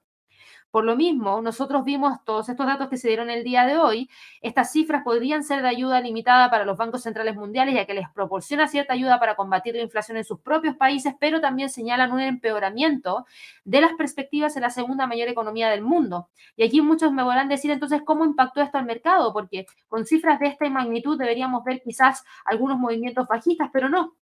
[0.77, 4.11] Por lo mismo, nosotros vimos todos estos datos que se dieron el día de hoy.
[4.43, 8.11] Estas cifras podrían ser de ayuda limitada para los bancos centrales mundiales, ya que les
[8.11, 12.21] proporciona cierta ayuda para combatir la inflación en sus propios países, pero también señalan un
[12.21, 13.25] empeoramiento
[13.65, 16.29] de las perspectivas en la segunda mayor economía del mundo.
[16.59, 20.39] Y aquí muchos me a decir entonces cómo impactó esto al mercado, porque con cifras
[20.41, 24.15] de esta magnitud deberíamos ver quizás algunos movimientos bajistas, pero no.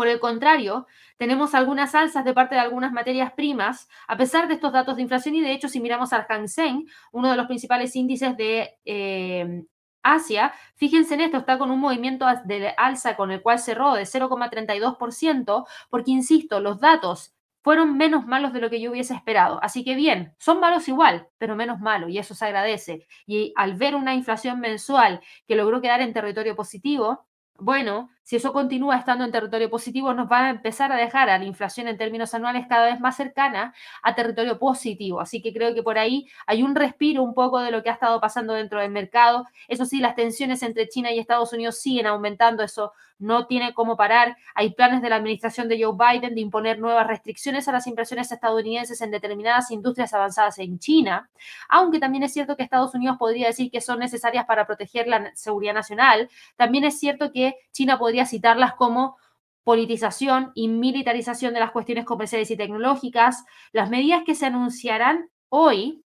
[0.00, 0.86] Por el contrario,
[1.18, 5.02] tenemos algunas alzas de parte de algunas materias primas, a pesar de estos datos de
[5.02, 8.78] inflación y de hecho si miramos al Hang Seng, uno de los principales índices de
[8.86, 9.62] eh,
[10.02, 14.04] Asia, fíjense en esto, está con un movimiento de alza con el cual cerró de
[14.04, 19.62] 0,32%, porque insisto, los datos fueron menos malos de lo que yo hubiese esperado.
[19.62, 23.06] Así que bien, son malos igual, pero menos malos, y eso se agradece.
[23.26, 27.26] Y al ver una inflación mensual que logró quedar en territorio positivo,
[27.60, 31.38] bueno, si eso continúa estando en territorio positivo, nos va a empezar a dejar a
[31.38, 35.20] la inflación en términos anuales cada vez más cercana a territorio positivo.
[35.20, 37.94] Así que creo que por ahí hay un respiro un poco de lo que ha
[37.94, 39.46] estado pasando dentro del mercado.
[39.68, 42.62] Eso sí, las tensiones entre China y Estados Unidos siguen aumentando.
[42.62, 44.36] Eso no tiene cómo parar.
[44.54, 48.32] Hay planes de la administración de Joe Biden de imponer nuevas restricciones a las inversiones
[48.32, 51.30] estadounidenses en determinadas industrias avanzadas en China,
[51.68, 55.30] aunque también es cierto que Estados Unidos podría decir que son necesarias para proteger la
[55.34, 56.28] seguridad nacional.
[56.56, 59.16] También es cierto que China podría citarlas como
[59.64, 63.44] politización y militarización de las cuestiones comerciales y tecnológicas.
[63.72, 66.04] Las medidas que se anunciarán hoy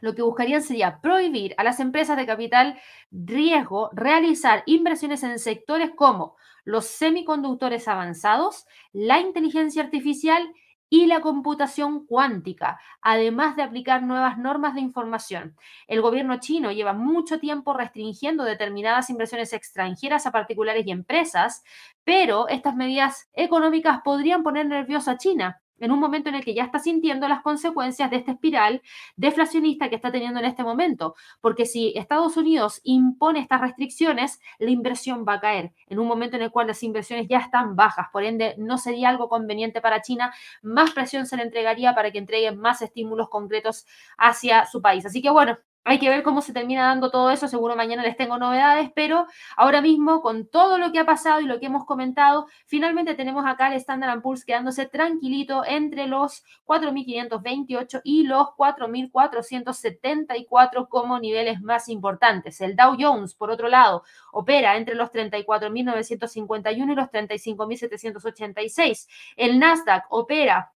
[0.00, 2.78] lo que buscarían sería prohibir a las empresas de capital
[3.10, 10.52] riesgo realizar inversiones en sectores como los semiconductores avanzados, la inteligencia artificial
[10.90, 15.56] y la computación cuántica, además de aplicar nuevas normas de información.
[15.86, 21.62] El gobierno chino lleva mucho tiempo restringiendo determinadas inversiones extranjeras a particulares y empresas,
[22.04, 26.54] pero estas medidas económicas podrían poner nerviosa a China, en un momento en el que
[26.54, 28.82] ya está sintiendo las consecuencias de esta espiral
[29.16, 31.14] deflacionista que está teniendo en este momento.
[31.40, 36.36] Porque si Estados Unidos impone estas restricciones, la inversión va a caer en un momento
[36.36, 38.08] en el cual las inversiones ya están bajas.
[38.12, 40.32] Por ende, no sería algo conveniente para China.
[40.62, 45.06] Más presión se le entregaría para que entreguen más estímulos concretos hacia su país.
[45.06, 48.14] Así que bueno, hay que ver cómo se termina dando todo eso, seguro mañana les
[48.16, 51.86] tengo novedades, pero ahora mismo con todo lo que ha pasado y lo que hemos
[51.86, 60.88] comentado, finalmente tenemos acá el Standard Poor's quedándose tranquilito entre los 4.528 y los 4.474
[60.88, 62.60] como niveles más importantes.
[62.60, 69.08] El Dow Jones, por otro lado, opera entre los 34.951 y los 35.786.
[69.36, 70.72] El Nasdaq opera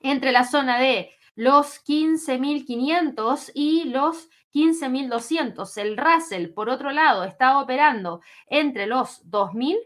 [0.00, 5.76] entre la zona de los 15.500 y los 15.200.
[5.78, 9.78] El Russell, por otro lado, está operando entre los 2.000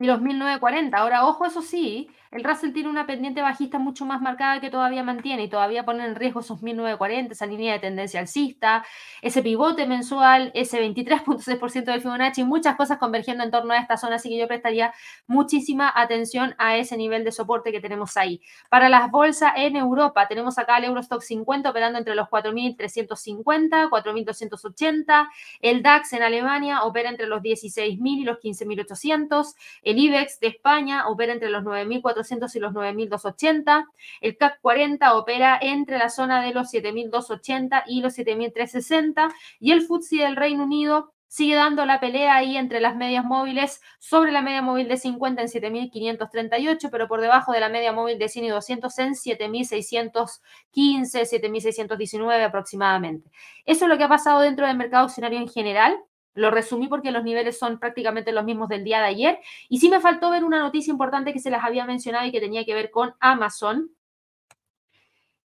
[0.00, 0.96] y los 1940.
[0.96, 5.02] Ahora, ojo, eso sí, el Russell tiene una pendiente bajista mucho más marcada que todavía
[5.02, 8.84] mantiene y todavía pone en riesgo esos 1940, esa línea de tendencia alcista,
[9.22, 14.16] ese pivote mensual, ese 23.6% del Fibonacci, muchas cosas convergiendo en torno a esta zona,
[14.16, 14.92] así que yo prestaría
[15.26, 18.42] muchísima atención a ese nivel de soporte que tenemos ahí.
[18.68, 25.28] Para las bolsas en Europa, tenemos acá el Eurostock 50 operando entre los 4.350, 4.280,
[25.60, 31.08] el DAX en Alemania opera entre los 16.000 y los 15.800, el IBEX de España
[31.08, 32.17] opera entre los 9.400
[32.54, 33.86] y los 9.280.
[34.20, 39.32] El CAC 40 opera entre la zona de los 7.280 y los 7.360.
[39.60, 43.80] Y el FTSE del Reino Unido sigue dando la pelea ahí entre las medias móviles
[43.98, 48.18] sobre la media móvil de 50 en 7.538, pero por debajo de la media móvil
[48.18, 50.40] de 100 y 200 en 7.615,
[50.72, 53.30] 7.619 aproximadamente.
[53.66, 55.96] Eso es lo que ha pasado dentro del mercado accionario en general.
[56.38, 59.38] Lo resumí porque los niveles son prácticamente los mismos del día de ayer.
[59.68, 62.40] Y sí me faltó ver una noticia importante que se las había mencionado y que
[62.40, 63.90] tenía que ver con Amazon.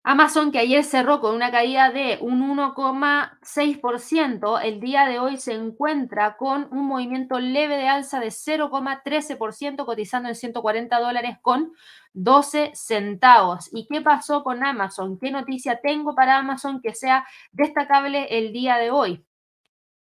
[0.10, 5.54] Amazon que ayer cerró con una caída de un 1,6%, el día de hoy se
[5.54, 11.74] encuentra con un movimiento leve de alza de 0,13%, cotizando en 140 dólares con
[12.14, 13.68] 12 centavos.
[13.74, 15.20] ¿Y qué pasó con Amazon?
[15.20, 19.26] ¿Qué noticia tengo para Amazon que sea destacable el día de hoy?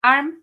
[0.02, 0.43] ARM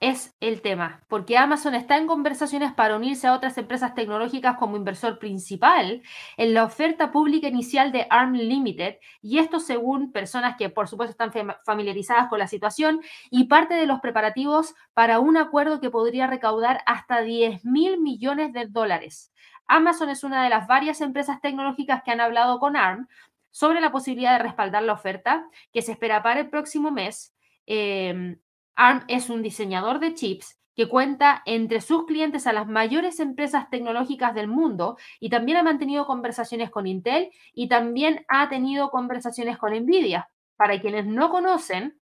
[0.00, 4.76] es el tema, porque Amazon está en conversaciones para unirse a otras empresas tecnológicas como
[4.76, 6.02] inversor principal
[6.36, 11.10] en la oferta pública inicial de ARM Limited, y esto según personas que por supuesto
[11.10, 11.32] están
[11.64, 16.80] familiarizadas con la situación y parte de los preparativos para un acuerdo que podría recaudar
[16.86, 19.32] hasta 10 mil millones de dólares.
[19.66, 23.08] Amazon es una de las varias empresas tecnológicas que han hablado con ARM
[23.50, 27.34] sobre la posibilidad de respaldar la oferta que se espera para el próximo mes.
[27.66, 28.38] Em,
[28.78, 33.68] ARM es un diseñador de chips que cuenta entre sus clientes a las mayores empresas
[33.68, 39.58] tecnológicas del mundo y también ha mantenido conversaciones con Intel y también ha tenido conversaciones
[39.58, 40.30] con Nvidia.
[40.56, 42.00] Para quienes no conocen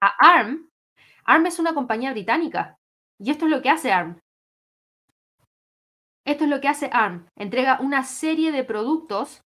[0.00, 0.68] a ARM,
[1.24, 2.76] ARM es una compañía británica
[3.20, 4.20] y esto es lo que hace ARM.
[6.24, 7.28] Esto es lo que hace ARM.
[7.36, 9.44] Entrega una serie de productos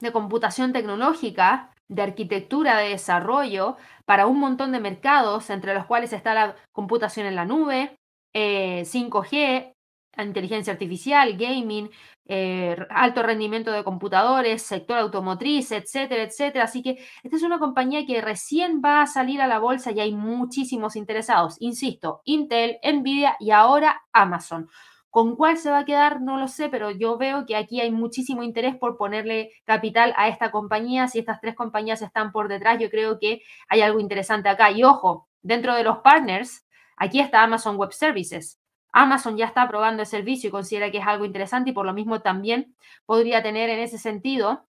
[0.00, 3.76] de computación tecnológica de arquitectura de desarrollo
[4.06, 7.98] para un montón de mercados, entre los cuales está la computación en la nube,
[8.32, 9.74] 5G, eh,
[10.18, 11.90] inteligencia artificial, gaming,
[12.26, 16.64] eh, alto rendimiento de computadores, sector automotriz, etcétera, etcétera.
[16.64, 19.98] Así que esta es una compañía que recién va a salir a la bolsa y
[19.98, 21.56] hay muchísimos interesados.
[21.58, 24.68] Insisto, Intel, Nvidia y ahora Amazon.
[25.10, 26.20] ¿Con cuál se va a quedar?
[26.20, 30.28] No lo sé, pero yo veo que aquí hay muchísimo interés por ponerle capital a
[30.28, 31.08] esta compañía.
[31.08, 34.70] Si estas tres compañías están por detrás, yo creo que hay algo interesante acá.
[34.70, 36.64] Y ojo, dentro de los partners,
[36.96, 38.60] aquí está Amazon Web Services.
[38.92, 41.92] Amazon ya está probando el servicio y considera que es algo interesante y por lo
[41.92, 44.66] mismo también podría tener en ese sentido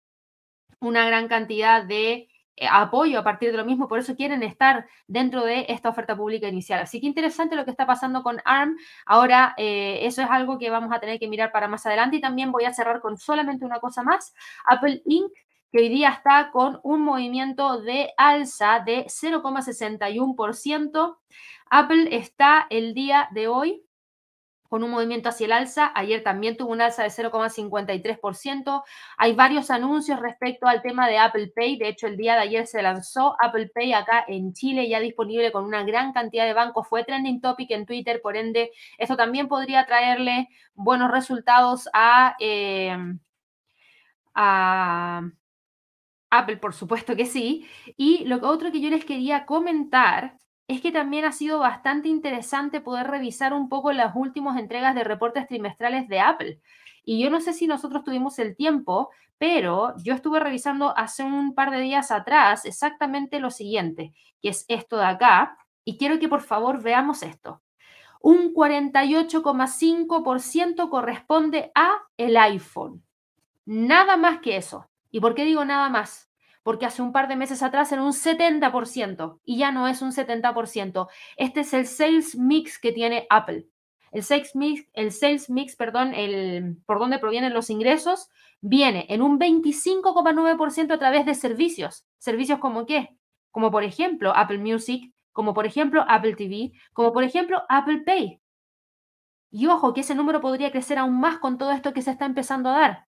[0.79, 2.30] una gran cantidad de
[2.69, 6.47] apoyo a partir de lo mismo, por eso quieren estar dentro de esta oferta pública
[6.47, 6.81] inicial.
[6.81, 8.77] Así que interesante lo que está pasando con ARM.
[9.05, 12.21] Ahora, eh, eso es algo que vamos a tener que mirar para más adelante y
[12.21, 14.33] también voy a cerrar con solamente una cosa más.
[14.65, 15.31] Apple Inc
[15.71, 21.17] que hoy día está con un movimiento de alza de 0,61%.
[21.69, 23.83] Apple está el día de hoy
[24.71, 25.91] con un movimiento hacia el alza.
[25.95, 28.83] Ayer también tuvo un alza de 0,53%.
[29.17, 31.77] Hay varios anuncios respecto al tema de Apple Pay.
[31.77, 35.51] De hecho, el día de ayer se lanzó Apple Pay acá en Chile, ya disponible
[35.51, 36.87] con una gran cantidad de bancos.
[36.87, 42.37] Fue trending topic en Twitter, por ende, esto también podría traerle buenos resultados a,
[44.35, 45.21] a
[46.29, 47.67] Apple, por supuesto que sí.
[47.97, 50.37] Y lo otro que yo les quería comentar
[50.71, 55.03] es que también ha sido bastante interesante poder revisar un poco las últimas entregas de
[55.03, 56.61] reportes trimestrales de Apple.
[57.03, 61.55] Y yo no sé si nosotros tuvimos el tiempo, pero yo estuve revisando hace un
[61.55, 66.29] par de días atrás exactamente lo siguiente, que es esto de acá, y quiero que
[66.29, 67.61] por favor veamos esto.
[68.21, 73.03] Un 48,5% corresponde a el iPhone.
[73.65, 74.89] Nada más que eso.
[75.09, 76.30] ¿Y por qué digo nada más?
[76.63, 80.11] Porque hace un par de meses atrás era un 70% y ya no es un
[80.11, 81.07] 70%.
[81.37, 83.67] Este es el sales mix que tiene Apple.
[84.11, 89.21] El sales mix, el sales mix, perdón, el por dónde provienen los ingresos, viene en
[89.21, 92.05] un 25,9% a través de servicios.
[92.17, 93.15] ¿Servicios como qué?
[93.51, 98.39] Como por ejemplo Apple Music, como por ejemplo Apple TV, como por ejemplo Apple Pay.
[99.49, 102.25] Y ojo que ese número podría crecer aún más con todo esto que se está
[102.25, 103.07] empezando a dar.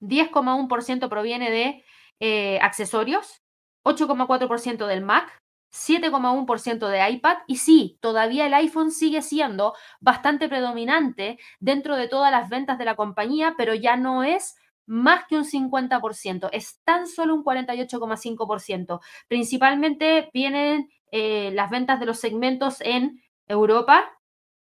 [0.00, 1.84] 10,1% proviene de
[2.20, 3.42] eh, accesorios,
[3.84, 5.42] 8,4% del Mac,
[5.74, 12.30] 7,1% de iPad y sí, todavía el iPhone sigue siendo bastante predominante dentro de todas
[12.30, 14.54] las ventas de la compañía, pero ya no es
[14.86, 19.00] más que un 50%, es tan solo un 48,5%.
[19.26, 24.04] Principalmente vienen eh, las ventas de los segmentos en Europa,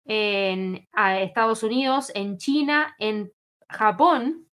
[0.06, 3.32] en Estados Unidos, en China, en
[3.70, 4.49] Japón,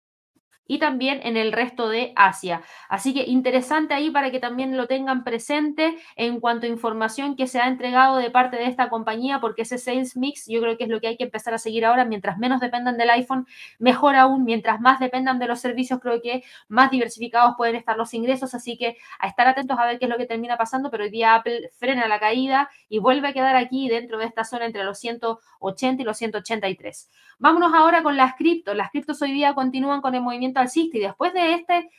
[0.66, 2.62] y también en el resto de Asia.
[2.88, 7.46] Así que interesante ahí para que también lo tengan presente en cuanto a información que
[7.46, 10.84] se ha entregado de parte de esta compañía, porque ese sales mix yo creo que
[10.84, 12.04] es lo que hay que empezar a seguir ahora.
[12.04, 13.46] Mientras menos dependan del iPhone,
[13.78, 14.44] mejor aún.
[14.44, 18.54] Mientras más dependan de los servicios, creo que más diversificados pueden estar los ingresos.
[18.54, 21.10] Así que a estar atentos a ver qué es lo que termina pasando, pero hoy
[21.10, 24.84] día Apple frena la caída y vuelve a quedar aquí dentro de esta zona entre
[24.84, 27.10] los 180 y los 183.
[27.38, 28.76] Vámonos ahora con las criptos.
[28.76, 31.90] Las criptos hoy día continúan con el movimiento alcista y después de, este,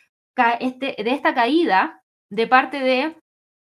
[0.60, 3.18] este, de esta caída de parte de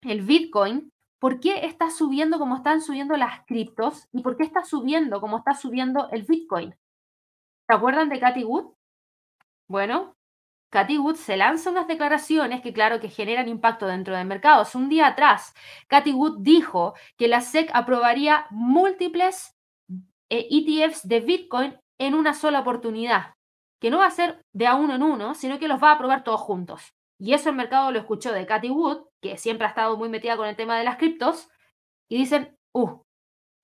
[0.03, 4.64] el Bitcoin, ¿por qué está subiendo como están subiendo las criptos y por qué está
[4.64, 6.74] subiendo como está subiendo el Bitcoin?
[7.66, 8.72] ¿Se acuerdan de Cathy Wood?
[9.68, 10.16] Bueno,
[10.70, 14.64] Cathy Wood se lanza unas declaraciones que, claro, que generan impacto dentro del mercado.
[14.74, 15.55] Un día atrás,
[15.89, 19.57] Cathy Wood dijo que la SEC aprobaría múltiples
[20.29, 23.36] ETFs eh, e de Bitcoin en una sola oportunidad,
[23.81, 25.99] que no va a ser de a uno en uno, sino que los va a
[25.99, 26.95] probar todos juntos.
[27.18, 30.37] Y eso el mercado lo escuchó de Cathy Wood, que siempre ha estado muy metida
[30.37, 31.49] con el tema de las criptos,
[32.09, 33.03] y dicen, uh,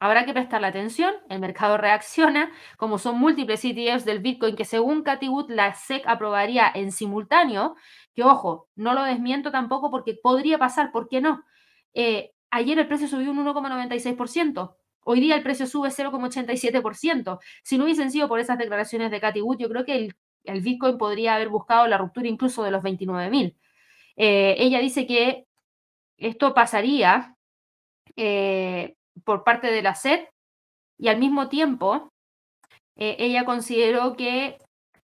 [0.01, 5.03] habrá que prestarle atención, el mercado reacciona, como son múltiples ETFs del Bitcoin que según
[5.03, 7.77] Cathy Wood la SEC aprobaría en simultáneo,
[8.15, 11.45] que ojo, no lo desmiento tampoco porque podría pasar, ¿por qué no?
[11.95, 14.77] Eh, ayer el precio subió un 1,96%.
[15.05, 17.41] Hoy día el precio sube 0,87%.
[17.63, 20.13] Si no hubiesen sido por esas declaraciones de Cathy Wood, yo creo que
[20.45, 23.55] el, Bitcoin podría haber buscado la ruptura incluso de los 29.000.
[24.17, 25.47] Eh, ella dice que
[26.19, 27.37] esto pasaría
[28.17, 28.95] eh,
[29.25, 30.21] por parte de la SED
[30.99, 32.13] y al mismo tiempo
[32.97, 34.59] eh, ella consideró que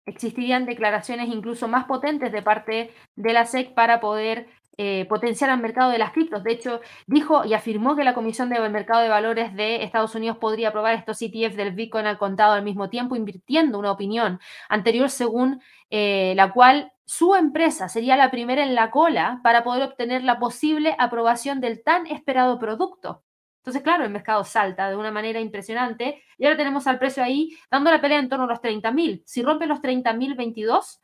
[0.06, 5.60] existirían declaraciones incluso más potentes de parte de la SEC para poder eh, potenciar al
[5.60, 6.42] mercado de las criptos.
[6.42, 10.38] De hecho, dijo y afirmó que la Comisión del Mercado de Valores de Estados Unidos
[10.38, 15.10] podría aprobar estos ETF del Bitcoin al contado al mismo tiempo, invirtiendo una opinión anterior
[15.10, 15.60] según
[15.90, 20.38] eh, la cual su empresa sería la primera en la cola para poder obtener la
[20.38, 23.24] posible aprobación del tan esperado producto.
[23.60, 27.50] Entonces, claro, el mercado salta de una manera impresionante y ahora tenemos al precio ahí
[27.70, 29.22] dando la pelea en torno a los 30.000.
[29.26, 31.00] Si rompe los 30.022,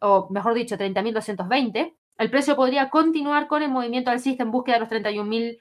[0.00, 4.80] o mejor dicho, 30.220, el precio podría continuar con el movimiento alcista en búsqueda de
[4.80, 5.58] los 31.000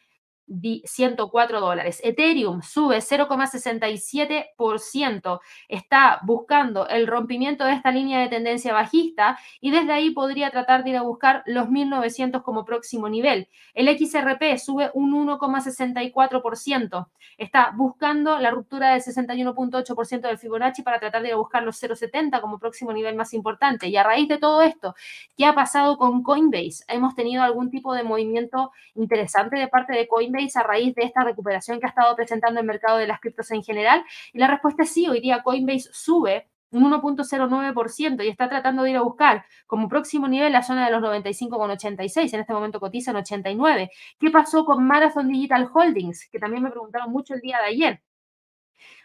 [0.47, 1.99] 104 dólares.
[2.03, 5.39] Ethereum sube 0,67%.
[5.67, 10.83] Está buscando el rompimiento de esta línea de tendencia bajista y desde ahí podría tratar
[10.83, 13.47] de ir a buscar los 1900 como próximo nivel.
[13.73, 17.07] El XRP sube un 1,64%.
[17.37, 21.81] Está buscando la ruptura del 61,8% del Fibonacci para tratar de ir a buscar los
[21.81, 23.87] 0,70 como próximo nivel más importante.
[23.87, 24.93] Y a raíz de todo esto,
[25.37, 26.83] ¿qué ha pasado con Coinbase?
[26.87, 31.23] Hemos tenido algún tipo de movimiento interesante de parte de Coinbase a raíz de esta
[31.23, 34.03] recuperación que ha estado presentando el mercado de las criptos en general?
[34.33, 38.91] Y la respuesta es sí, hoy día Coinbase sube un 1.09% y está tratando de
[38.91, 42.33] ir a buscar como próximo nivel la zona de los 95,86.
[42.33, 43.91] En este momento cotiza en 89.
[44.19, 46.27] ¿Qué pasó con Marathon Digital Holdings?
[46.31, 48.01] Que también me preguntaron mucho el día de ayer.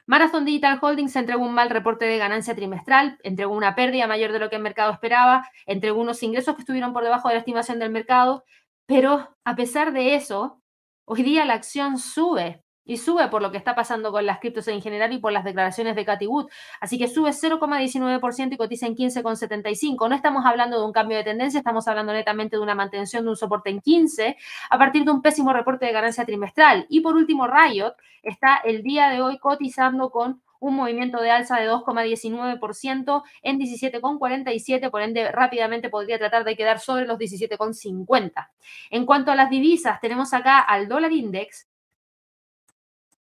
[0.06, 4.38] Marathon Digital Holdings entregó un mal reporte de ganancia trimestral, entregó una pérdida mayor de
[4.38, 7.78] lo que el mercado esperaba, entregó unos ingresos que estuvieron por debajo de la estimación
[7.78, 8.44] del mercado,
[8.86, 10.62] pero a pesar de eso,
[11.10, 14.68] Hoy día la acción sube y sube por lo que está pasando con las criptos
[14.68, 16.50] en general y por las declaraciones de Cathy Wood.
[16.82, 20.06] Así que sube 0,19% y cotiza en 15,75.
[20.06, 23.30] No estamos hablando de un cambio de tendencia, estamos hablando netamente de una mantención de
[23.30, 24.36] un soporte en 15
[24.68, 26.84] a partir de un pésimo reporte de ganancia trimestral.
[26.90, 31.58] Y por último, Riot está el día de hoy cotizando con un movimiento de alza
[31.58, 38.50] de 2,19% en 17,47, por ende rápidamente podría tratar de quedar sobre los 17,50.
[38.90, 41.68] En cuanto a las divisas, tenemos acá al dólar index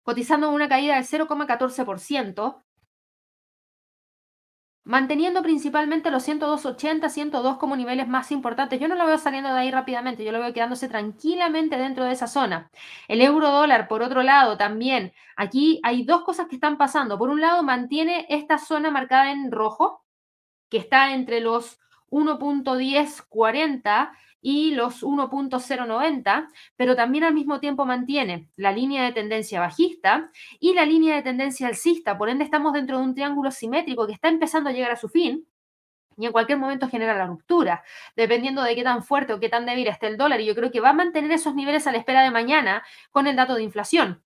[0.04, 2.64] cotizando una caída del 0,14%,
[4.84, 8.80] manteniendo principalmente los 102.80, 102 como niveles más importantes.
[8.80, 12.14] Yo no lo veo saliendo de ahí rápidamente, yo lo veo quedándose tranquilamente dentro de
[12.14, 12.72] esa zona.
[13.08, 17.18] El euro dólar, por otro lado, también, aquí hay dos cosas que están pasando.
[17.18, 20.04] Por un lado, mantiene esta zona marcada en rojo,
[20.70, 21.80] que está entre los
[22.12, 30.32] 1.1040 y los 1.090, pero también al mismo tiempo mantiene la línea de tendencia bajista
[30.60, 32.18] y la línea de tendencia alcista.
[32.18, 35.10] Por ende, estamos dentro de un triángulo simétrico que está empezando a llegar a su
[35.10, 35.48] fin
[36.18, 37.84] y en cualquier momento genera la ruptura,
[38.16, 40.42] dependiendo de qué tan fuerte o qué tan débil esté el dólar.
[40.42, 43.28] Y yo creo que va a mantener esos niveles a la espera de mañana con
[43.28, 44.24] el dato de inflación.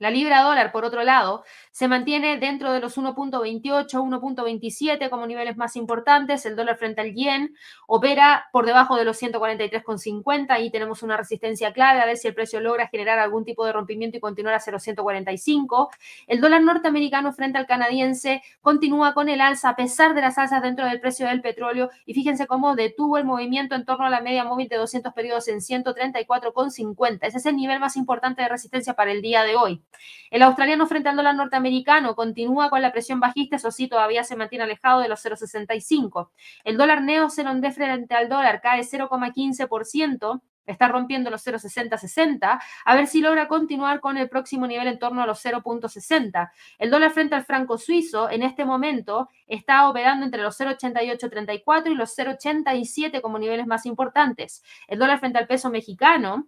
[0.00, 5.56] La libra dólar, por otro lado, se mantiene dentro de los 1.28, 1.27 como niveles
[5.56, 6.44] más importantes.
[6.46, 7.54] El dólar frente al yen
[7.86, 12.34] opera por debajo de los 143,50 y tenemos una resistencia clave a ver si el
[12.34, 15.90] precio logra generar algún tipo de rompimiento y continuar hacia los 145.
[16.26, 20.60] El dólar norteamericano frente al canadiense continúa con el alza a pesar de las alzas
[20.60, 24.20] dentro del precio del petróleo y fíjense cómo detuvo el movimiento en torno a la
[24.20, 27.18] media móvil de 200 periodos en 134,50.
[27.22, 29.83] Ese es el nivel más importante de resistencia para el día de hoy.
[30.30, 34.36] El australiano frente al dólar norteamericano continúa con la presión bajista, eso sí, todavía se
[34.36, 36.30] mantiene alejado de los 0,65.
[36.64, 43.20] El dólar neo-zelondés frente al dólar cae 0,15%, está rompiendo los 0,60-60, a ver si
[43.20, 46.50] logra continuar con el próximo nivel en torno a los 0,60.
[46.78, 51.94] El dólar frente al franco suizo en este momento está operando entre los 0,88-34 y
[51.94, 54.62] los 0,87 como niveles más importantes.
[54.88, 56.46] El dólar frente al peso mexicano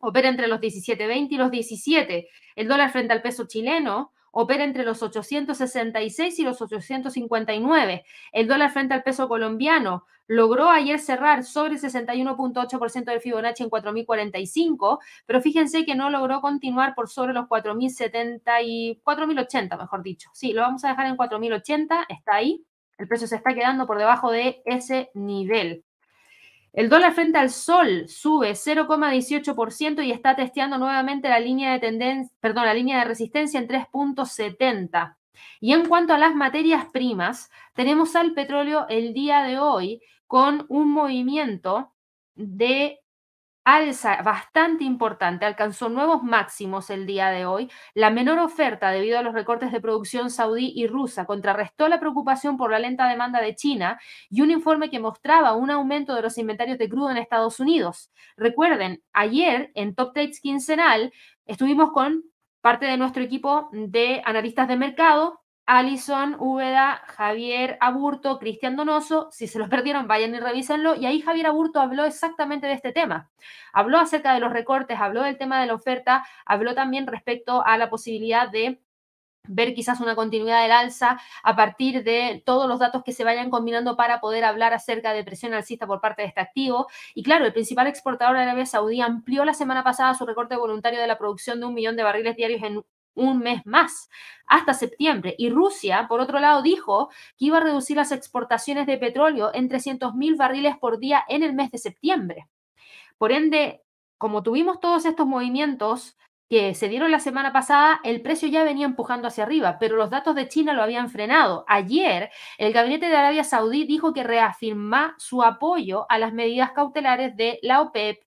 [0.00, 2.28] opera entre los 17.20 y los 17.
[2.56, 8.04] El dólar frente al peso chileno opera entre los 866 y los 859.
[8.32, 13.70] El dólar frente al peso colombiano logró ayer cerrar sobre el 61.8% del Fibonacci en
[13.70, 20.28] 4.045, pero fíjense que no logró continuar por sobre los 4.070 y 4.080, mejor dicho.
[20.34, 22.62] Sí, lo vamos a dejar en 4.080, está ahí.
[22.98, 25.85] El precio se está quedando por debajo de ese nivel.
[26.76, 32.36] El dólar frente al sol sube 0,18% y está testeando nuevamente la línea de tendencia,
[32.38, 35.16] perdón, la línea de resistencia en 3.70.
[35.58, 40.66] Y en cuanto a las materias primas, tenemos al petróleo el día de hoy con
[40.68, 41.94] un movimiento
[42.34, 43.00] de
[43.66, 47.68] alza bastante importante, alcanzó nuevos máximos el día de hoy.
[47.94, 52.56] La menor oferta debido a los recortes de producción saudí y rusa contrarrestó la preocupación
[52.56, 53.98] por la lenta demanda de China
[54.30, 58.12] y un informe que mostraba un aumento de los inventarios de crudo en Estados Unidos.
[58.36, 61.12] Recuerden, ayer en Top Trades quincenal
[61.44, 62.22] estuvimos con
[62.60, 69.28] parte de nuestro equipo de analistas de mercado Alison, Úbeda, Javier Aburto, Cristian Donoso.
[69.32, 70.94] Si se los perdieron, vayan y revísenlo.
[70.94, 73.30] Y ahí Javier Aburto habló exactamente de este tema.
[73.72, 77.76] Habló acerca de los recortes, habló del tema de la oferta, habló también respecto a
[77.78, 78.80] la posibilidad de
[79.48, 83.50] ver quizás una continuidad del alza a partir de todos los datos que se vayan
[83.50, 86.88] combinando para poder hablar acerca de presión alcista por parte de este activo.
[87.14, 91.00] Y claro, el principal exportador de Arabia Saudí amplió la semana pasada su recorte voluntario
[91.00, 92.84] de la producción de un millón de barriles diarios en
[93.16, 94.08] un mes más,
[94.46, 95.34] hasta septiembre.
[95.38, 99.68] Y Rusia, por otro lado, dijo que iba a reducir las exportaciones de petróleo en
[99.68, 102.46] 300.000 barriles por día en el mes de septiembre.
[103.18, 103.82] Por ende,
[104.18, 106.16] como tuvimos todos estos movimientos
[106.48, 110.10] que se dieron la semana pasada, el precio ya venía empujando hacia arriba, pero los
[110.10, 111.64] datos de China lo habían frenado.
[111.66, 117.36] Ayer, el gabinete de Arabia Saudí dijo que reafirma su apoyo a las medidas cautelares
[117.36, 118.22] de la OPEP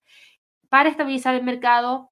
[0.68, 2.10] para estabilizar el mercado,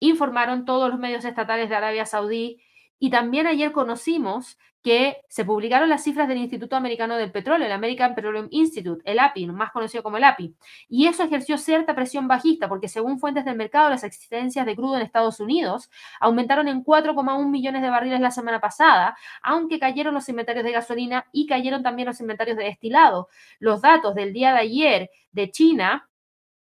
[0.00, 2.62] informaron todos los medios estatales de Arabia Saudí.
[2.98, 7.72] Y también ayer conocimos que se publicaron las cifras del Instituto Americano del Petróleo, el
[7.72, 10.54] American Petroleum Institute, el API, más conocido como el API.
[10.88, 14.96] Y eso ejerció cierta presión bajista, porque según fuentes del mercado, las existencias de crudo
[14.96, 15.90] en Estados Unidos
[16.20, 21.26] aumentaron en 4,1 millones de barriles la semana pasada, aunque cayeron los inventarios de gasolina
[21.32, 23.28] y cayeron también los inventarios de destilado.
[23.58, 26.08] Los datos del día de ayer de China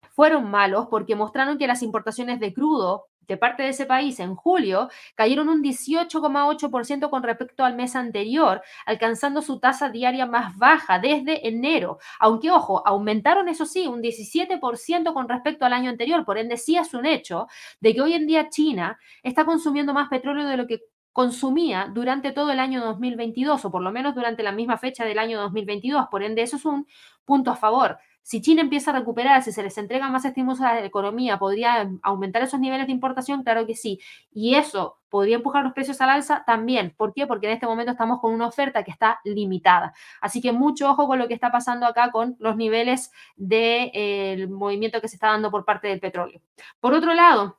[0.10, 4.36] fueron malos porque mostraron que las importaciones de crudo de parte de ese país en
[4.36, 11.00] julio cayeron un 18,8% con respecto al mes anterior, alcanzando su tasa diaria más baja
[11.00, 12.00] desde enero.
[12.20, 16.26] Aunque, ojo, aumentaron eso sí un 17% con respecto al año anterior.
[16.26, 17.48] Por ende, sí es un hecho
[17.80, 20.82] de que hoy en día China está consumiendo más petróleo de lo que
[21.14, 25.20] consumía durante todo el año 2022, o por lo menos durante la misma fecha del
[25.20, 26.08] año 2022.
[26.10, 26.88] Por ende, eso es un
[27.26, 28.00] punto a favor.
[28.30, 31.90] Si China empieza a recuperar, si se les entrega más estímulos a la economía, ¿podría
[32.04, 33.42] aumentar esos niveles de importación?
[33.42, 34.00] Claro que sí.
[34.32, 36.94] Y eso podría empujar los precios al alza también.
[36.96, 37.26] ¿Por qué?
[37.26, 39.96] Porque en este momento estamos con una oferta que está limitada.
[40.22, 44.48] Así que mucho ojo con lo que está pasando acá con los niveles del de,
[44.48, 46.40] movimiento que se está dando por parte del petróleo.
[46.80, 47.58] Por otro lado,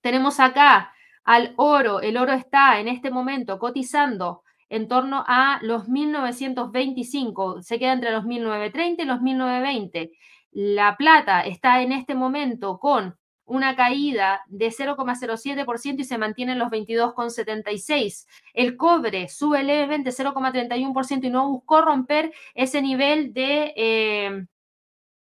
[0.00, 2.00] tenemos acá al oro.
[2.00, 4.42] El oro está en este momento cotizando
[4.72, 10.12] en torno a los 1925, se queda entre los 1930 y los 1920.
[10.52, 16.58] La plata está en este momento con una caída de 0,07% y se mantiene en
[16.58, 18.26] los 22,76.
[18.54, 24.46] El cobre sube levemente 0,31% y no buscó romper ese nivel de eh,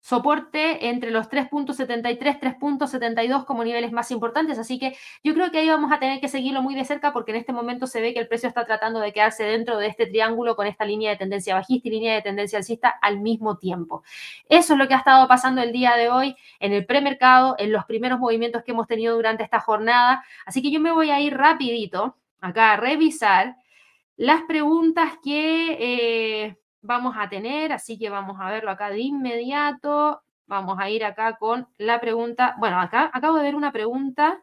[0.03, 4.59] soporte entre los 3.73, 3.72 como niveles más importantes.
[4.59, 7.30] Así que yo creo que ahí vamos a tener que seguirlo muy de cerca porque
[7.30, 10.07] en este momento se ve que el precio está tratando de quedarse dentro de este
[10.07, 14.03] triángulo con esta línea de tendencia bajista y línea de tendencia alcista al mismo tiempo.
[14.48, 17.70] Eso es lo que ha estado pasando el día de hoy en el premercado, en
[17.70, 20.24] los primeros movimientos que hemos tenido durante esta jornada.
[20.44, 23.55] Así que yo me voy a ir rapidito acá a revisar
[24.16, 25.76] las preguntas que...
[25.78, 30.22] Eh, vamos a tener, así que vamos a verlo acá de inmediato.
[30.47, 32.57] Vamos a ir acá con la pregunta.
[32.59, 34.43] Bueno, acá acabo de ver una pregunta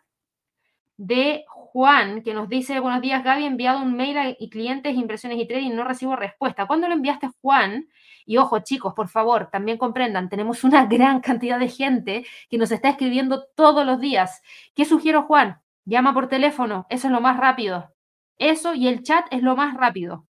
[0.98, 5.48] de Juan que nos dice, buenos días Gaby, enviado un mail a clientes, impresiones y
[5.48, 6.66] trading, no recibo respuesta.
[6.66, 7.88] ¿Cuándo lo enviaste Juan?
[8.26, 12.72] Y ojo chicos, por favor, también comprendan, tenemos una gran cantidad de gente que nos
[12.72, 14.42] está escribiendo todos los días.
[14.76, 15.62] ¿Qué sugiero Juan?
[15.86, 17.94] Llama por teléfono, eso es lo más rápido.
[18.38, 20.29] Eso y el chat es lo más rápido.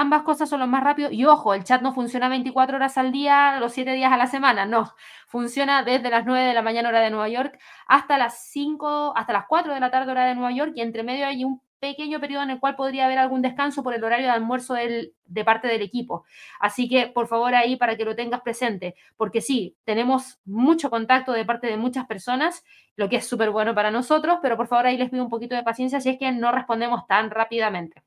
[0.00, 1.10] Ambas cosas son lo más rápido.
[1.10, 4.28] Y ojo, el chat no funciona 24 horas al día, los 7 días a la
[4.28, 4.64] semana.
[4.64, 4.94] No,
[5.26, 9.32] funciona desde las 9 de la mañana hora de Nueva York hasta las 5, hasta
[9.32, 10.70] las 4 de la tarde hora de Nueva York.
[10.76, 13.92] Y entre medio hay un pequeño periodo en el cual podría haber algún descanso por
[13.92, 16.24] el horario de almuerzo de parte del equipo.
[16.60, 21.32] Así que, por favor, ahí para que lo tengas presente, porque sí, tenemos mucho contacto
[21.32, 22.62] de parte de muchas personas,
[22.94, 25.56] lo que es súper bueno para nosotros, pero por favor ahí les pido un poquito
[25.56, 28.04] de paciencia si es que no respondemos tan rápidamente.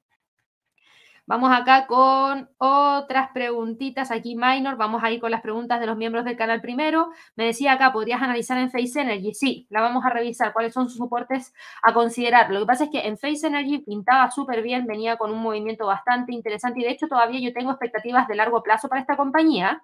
[1.32, 4.76] Vamos acá con otras preguntitas aquí minor.
[4.76, 7.08] Vamos a ir con las preguntas de los miembros del canal primero.
[7.38, 9.34] Me decía acá, ¿podrías analizar en Face Energy?
[9.34, 10.52] Sí, la vamos a revisar.
[10.52, 11.54] ¿Cuáles son sus soportes
[11.84, 12.52] a considerar?
[12.52, 15.86] Lo que pasa es que en Face Energy pintaba súper bien, venía con un movimiento
[15.86, 19.82] bastante interesante y de hecho todavía yo tengo expectativas de largo plazo para esta compañía.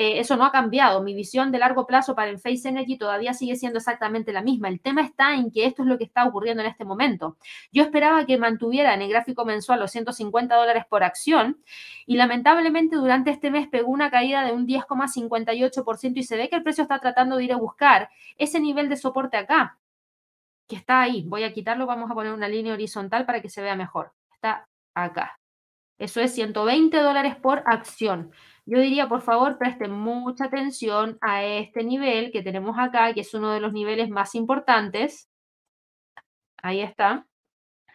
[0.00, 1.02] Eh, eso no ha cambiado.
[1.02, 4.68] Mi visión de largo plazo para el Face Energy todavía sigue siendo exactamente la misma.
[4.68, 7.36] El tema está en que esto es lo que está ocurriendo en este momento.
[7.72, 11.60] Yo esperaba que mantuviera en el gráfico mensual los 150 dólares por acción
[12.06, 16.54] y lamentablemente durante este mes pegó una caída de un 10,58% y se ve que
[16.54, 19.80] el precio está tratando de ir a buscar ese nivel de soporte acá,
[20.68, 21.24] que está ahí.
[21.26, 24.12] Voy a quitarlo, vamos a poner una línea horizontal para que se vea mejor.
[24.32, 25.40] Está acá.
[25.98, 28.32] Eso es 120 dólares por acción.
[28.66, 33.34] Yo diría, por favor, presten mucha atención a este nivel que tenemos acá, que es
[33.34, 35.28] uno de los niveles más importantes.
[36.62, 37.27] Ahí está.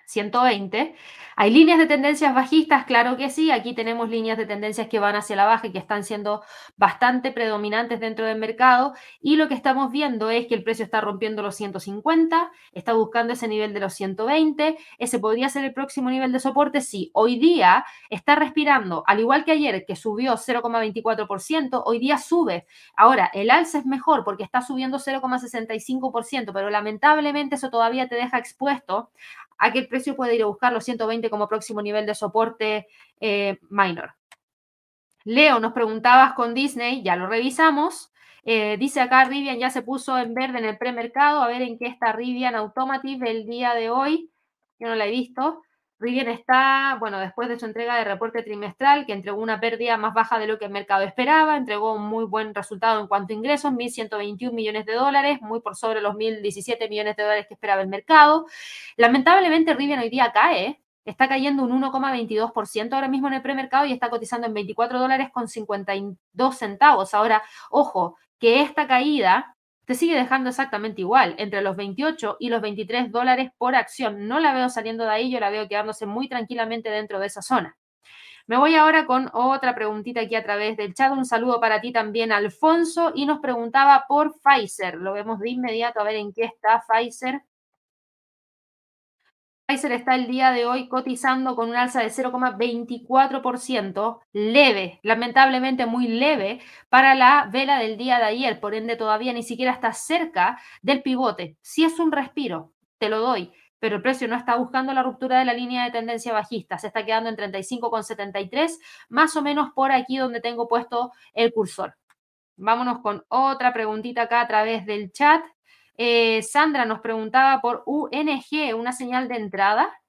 [0.05, 0.95] 120.
[1.35, 2.85] ¿Hay líneas de tendencias bajistas?
[2.85, 3.49] Claro que sí.
[3.49, 6.43] Aquí tenemos líneas de tendencias que van hacia la baja y que están siendo
[6.77, 8.93] bastante predominantes dentro del mercado.
[9.21, 13.33] Y lo que estamos viendo es que el precio está rompiendo los 150, está buscando
[13.33, 14.77] ese nivel de los 120.
[14.99, 16.81] ¿Ese podría ser el próximo nivel de soporte?
[16.81, 17.09] Sí.
[17.13, 22.67] Hoy día está respirando, al igual que ayer, que subió 0,24%, hoy día sube.
[22.95, 28.37] Ahora, el alza es mejor porque está subiendo 0,65%, pero lamentablemente eso todavía te deja
[28.37, 29.11] expuesto
[29.57, 32.87] a el precio puede ir a buscar los 120 como próximo nivel de soporte
[33.19, 34.15] eh, minor.
[35.25, 38.11] Leo, nos preguntabas con Disney, ya lo revisamos.
[38.45, 41.41] Eh, dice acá Rivian ya se puso en verde en el premercado.
[41.41, 44.29] A ver en qué está Rivian Automotive el día de hoy.
[44.79, 45.61] Yo no la he visto.
[46.03, 50.13] Rivian está, bueno, después de su entrega de reporte trimestral, que entregó una pérdida más
[50.13, 53.37] baja de lo que el mercado esperaba, entregó un muy buen resultado en cuanto a
[53.37, 57.81] ingresos, 1.121 millones de dólares, muy por sobre los 1.017 millones de dólares que esperaba
[57.81, 58.45] el mercado.
[58.97, 63.93] Lamentablemente, Rivian hoy día cae, está cayendo un 1,22% ahora mismo en el premercado y
[63.93, 67.13] está cotizando en 24 dólares con 52 centavos.
[67.13, 69.52] Ahora, ojo, que esta caída
[69.85, 74.27] te sigue dejando exactamente igual, entre los 28 y los 23 dólares por acción.
[74.27, 77.41] No la veo saliendo de ahí, yo la veo quedándose muy tranquilamente dentro de esa
[77.41, 77.77] zona.
[78.45, 81.13] Me voy ahora con otra preguntita aquí a través del chat.
[81.13, 83.13] Un saludo para ti también, Alfonso.
[83.15, 84.95] Y nos preguntaba por Pfizer.
[84.95, 87.41] Lo vemos de inmediato a ver en qué está Pfizer.
[89.65, 96.09] Pfizer está el día de hoy cotizando con un alza de 0,24%, leve, lamentablemente muy
[96.09, 96.59] leve
[96.89, 101.01] para la vela del día de ayer, por ende todavía ni siquiera está cerca del
[101.01, 101.55] pivote.
[101.61, 105.39] Si es un respiro, te lo doy, pero el precio no está buscando la ruptura
[105.39, 109.93] de la línea de tendencia bajista, se está quedando en 35,73, más o menos por
[109.93, 111.95] aquí donde tengo puesto el cursor.
[112.57, 115.43] Vámonos con otra preguntita acá a través del chat.
[115.97, 119.99] Eh, Sandra nos preguntaba por UNG, una señal de entrada.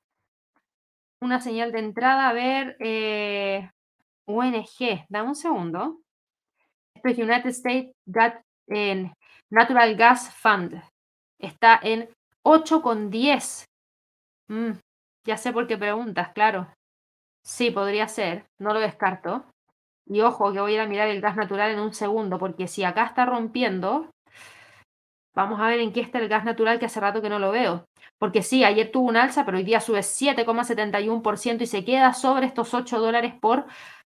[1.20, 3.70] Una señal de entrada, a ver, eh,
[4.26, 6.00] UNG, dame un segundo.
[6.94, 7.92] Esto es United States
[9.50, 10.82] Natural Gas Fund.
[11.38, 12.08] Está en
[12.42, 13.64] 8,10.
[14.48, 14.72] Mm,
[15.26, 16.68] ya sé por qué preguntas, claro.
[17.42, 19.44] Sí, podría ser, no lo descarto.
[20.06, 22.68] Y ojo, que voy a ir a mirar el gas natural en un segundo, porque
[22.68, 24.10] si acá está rompiendo,
[25.34, 27.50] Vamos a ver en qué está el gas natural, que hace rato que no lo
[27.50, 27.86] veo.
[28.18, 32.46] Porque sí, ayer tuvo un alza, pero hoy día sube 7,71% y se queda sobre
[32.46, 33.66] estos 8 dólares por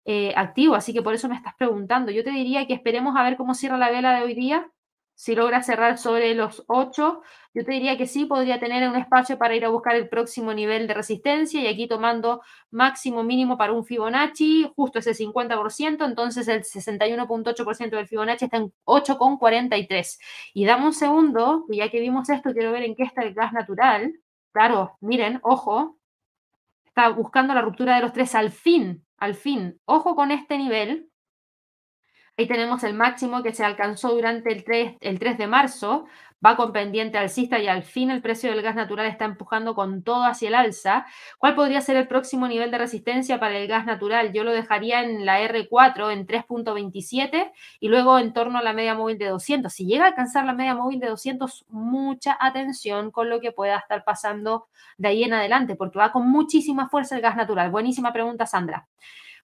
[0.06, 0.76] eh, activo.
[0.76, 2.12] Así que por eso me estás preguntando.
[2.12, 4.72] Yo te diría que esperemos a ver cómo cierra la vela de hoy día
[5.20, 7.22] si logra cerrar sobre los 8,
[7.54, 10.54] yo te diría que sí podría tener un espacio para ir a buscar el próximo
[10.54, 12.42] nivel de resistencia y aquí tomando
[12.72, 18.72] máximo mínimo para un Fibonacci, justo ese 50%, entonces el 61.8% del Fibonacci está en
[18.86, 20.20] 8,43.
[20.54, 23.34] Y dame un segundo, y ya que vimos esto, quiero ver en qué está el
[23.34, 24.14] gas natural.
[24.54, 25.98] Claro, miren, ojo,
[26.86, 29.82] está buscando la ruptura de los tres al fin, al fin.
[29.84, 31.09] Ojo con este nivel,
[32.40, 36.06] Ahí tenemos el máximo que se alcanzó durante el 3, el 3 de marzo,
[36.46, 40.04] va con pendiente alcista y al fin el precio del gas natural está empujando con
[40.04, 41.06] todo hacia el alza.
[41.38, 44.32] ¿Cuál podría ser el próximo nivel de resistencia para el gas natural?
[44.32, 48.96] Yo lo dejaría en la R4 en 3.27 y luego en torno a la media
[48.96, 49.74] móvil de 200.
[49.74, 53.76] Si llega a alcanzar la media móvil de 200, mucha atención con lo que pueda
[53.76, 57.70] estar pasando de ahí en adelante, porque va con muchísima fuerza el gas natural.
[57.70, 58.88] Buenísima pregunta, Sandra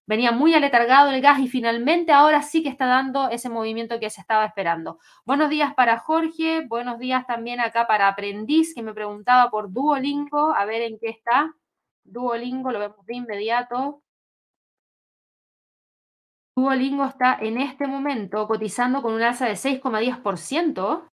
[0.07, 4.09] venía muy aletargado el gas y finalmente ahora sí que está dando ese movimiento que
[4.09, 4.99] se estaba esperando.
[5.25, 10.53] Buenos días para Jorge, buenos días también acá para Aprendiz, que me preguntaba por Duolingo,
[10.53, 11.55] a ver en qué está.
[12.03, 14.03] Duolingo, lo vemos de inmediato.
[16.55, 21.09] Duolingo está en este momento cotizando con un alza de 6,10%.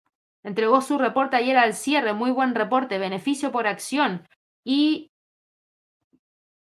[0.42, 4.26] Entregó su reporte ayer al cierre, muy buen reporte, beneficio por acción.
[4.64, 5.10] Y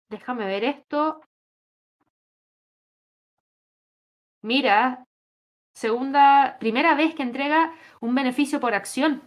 [0.09, 1.21] déjame ver esto,
[4.45, 5.03] Mira,
[5.73, 9.23] segunda, primera vez que entrega un beneficio por acción.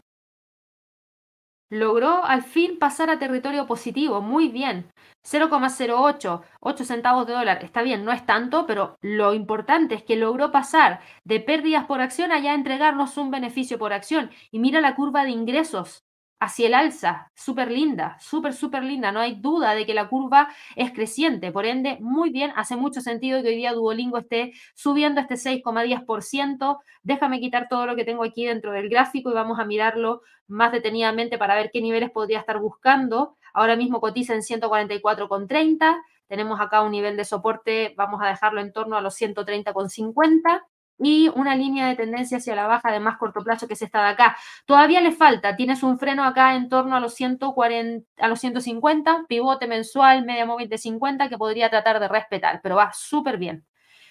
[1.71, 4.93] Logró al fin pasar a territorio positivo, muy bien.
[5.25, 10.15] 0,08, 8 centavos de dólar, está bien, no es tanto, pero lo importante es que
[10.15, 14.31] logró pasar de pérdidas por acción a ya entregarnos un beneficio por acción.
[14.53, 16.05] Y mira la curva de ingresos,
[16.41, 19.11] hacia el alza, súper linda, súper, súper linda.
[19.13, 21.51] No hay duda de que la curva es creciente.
[21.53, 26.79] Por ende, muy bien, hace mucho sentido que hoy día Duolingo esté subiendo este 6,10%.
[27.03, 30.73] Déjame quitar todo lo que tengo aquí dentro del gráfico y vamos a mirarlo más
[30.73, 33.37] detenidamente para ver qué niveles podría estar buscando.
[33.53, 35.97] Ahora mismo cotiza en 144,30.
[36.29, 40.63] Tenemos acá un nivel de soporte, vamos a dejarlo en torno a los 130,50
[40.99, 44.03] y una línea de tendencia hacia la baja de más corto plazo que es esta
[44.03, 44.37] de acá.
[44.67, 49.27] Todavía le falta, tienes un freno acá en torno a los 140, a los 150,
[49.29, 53.65] pivote mensual, media móvil de 50 que podría tratar de respetar, pero va súper bien.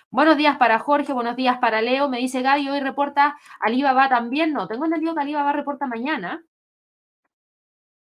[0.10, 2.08] Buenos días para Jorge, buenos días para Leo.
[2.08, 4.54] Me dice Gaby, hoy reporta Alibaba también.
[4.54, 6.44] No, tengo entendido que Alibaba reporta mañana.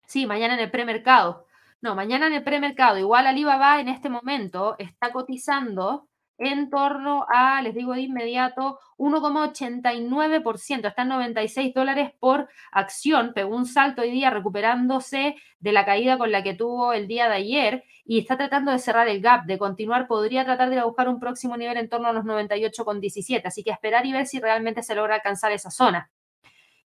[0.07, 1.47] Sí, mañana en el premercado.
[1.81, 2.99] No, mañana en el premercado.
[2.99, 6.09] Igual Alibaba en este momento está cotizando
[6.39, 13.57] en torno a, les digo de inmediato, 1,89%, está en 96 dólares por acción, pegó
[13.57, 17.37] un salto hoy día recuperándose de la caída con la que tuvo el día de
[17.37, 21.19] ayer y está tratando de cerrar el gap, de continuar, podría tratar de buscar un
[21.19, 24.95] próximo nivel en torno a los 98,17, así que esperar y ver si realmente se
[24.95, 26.11] logra alcanzar esa zona.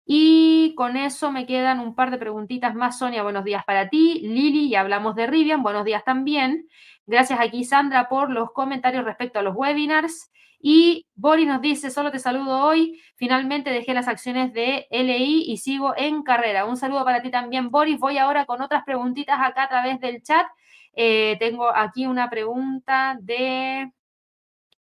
[0.06, 2.98] Y con eso me quedan un par de preguntitas más.
[2.98, 4.20] Sonia, buenos días para ti.
[4.24, 6.68] Lili, ya hablamos de Rivian, buenos días también.
[7.12, 10.32] Gracias aquí, Sandra, por los comentarios respecto a los webinars.
[10.62, 13.02] Y Boris nos dice, solo te saludo hoy.
[13.18, 16.64] Finalmente dejé las acciones de LI y sigo en carrera.
[16.64, 18.00] Un saludo para ti también, Boris.
[18.00, 20.48] Voy ahora con otras preguntitas acá a través del chat.
[20.94, 23.92] Eh, tengo aquí una pregunta de...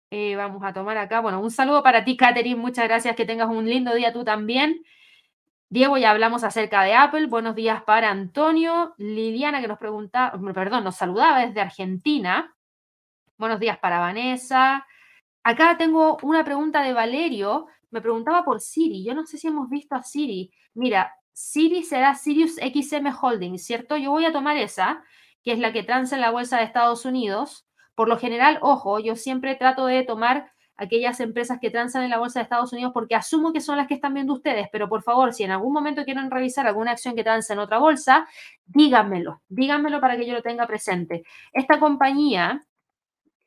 [0.09, 1.19] Eh, vamos a tomar acá.
[1.19, 2.59] Bueno, un saludo para ti, Katherine.
[2.59, 3.15] Muchas gracias.
[3.15, 4.81] Que tengas un lindo día tú también.
[5.69, 7.27] Diego, ya hablamos acerca de Apple.
[7.27, 8.93] Buenos días para Antonio.
[8.97, 12.55] Liliana, que nos pregunta, perdón, nos saludaba desde Argentina.
[13.37, 14.87] Buenos días para Vanessa.
[15.43, 17.67] Acá tengo una pregunta de Valerio.
[17.91, 19.03] Me preguntaba por Siri.
[19.03, 20.53] Yo no sé si hemos visto a Siri.
[20.73, 23.97] Mira, Siri será Sirius XM Holding, ¿cierto?
[23.97, 25.03] Yo voy a tomar esa,
[25.43, 27.67] que es la que transa en la bolsa de Estados Unidos.
[27.93, 32.19] Por lo general, ojo, yo siempre trato de tomar aquellas empresas que transan en la
[32.19, 35.03] bolsa de Estados Unidos porque asumo que son las que están viendo ustedes, pero por
[35.03, 38.27] favor, si en algún momento quieren revisar alguna acción que transa en otra bolsa,
[38.65, 41.23] díganmelo, díganmelo para que yo lo tenga presente.
[41.51, 42.65] Esta compañía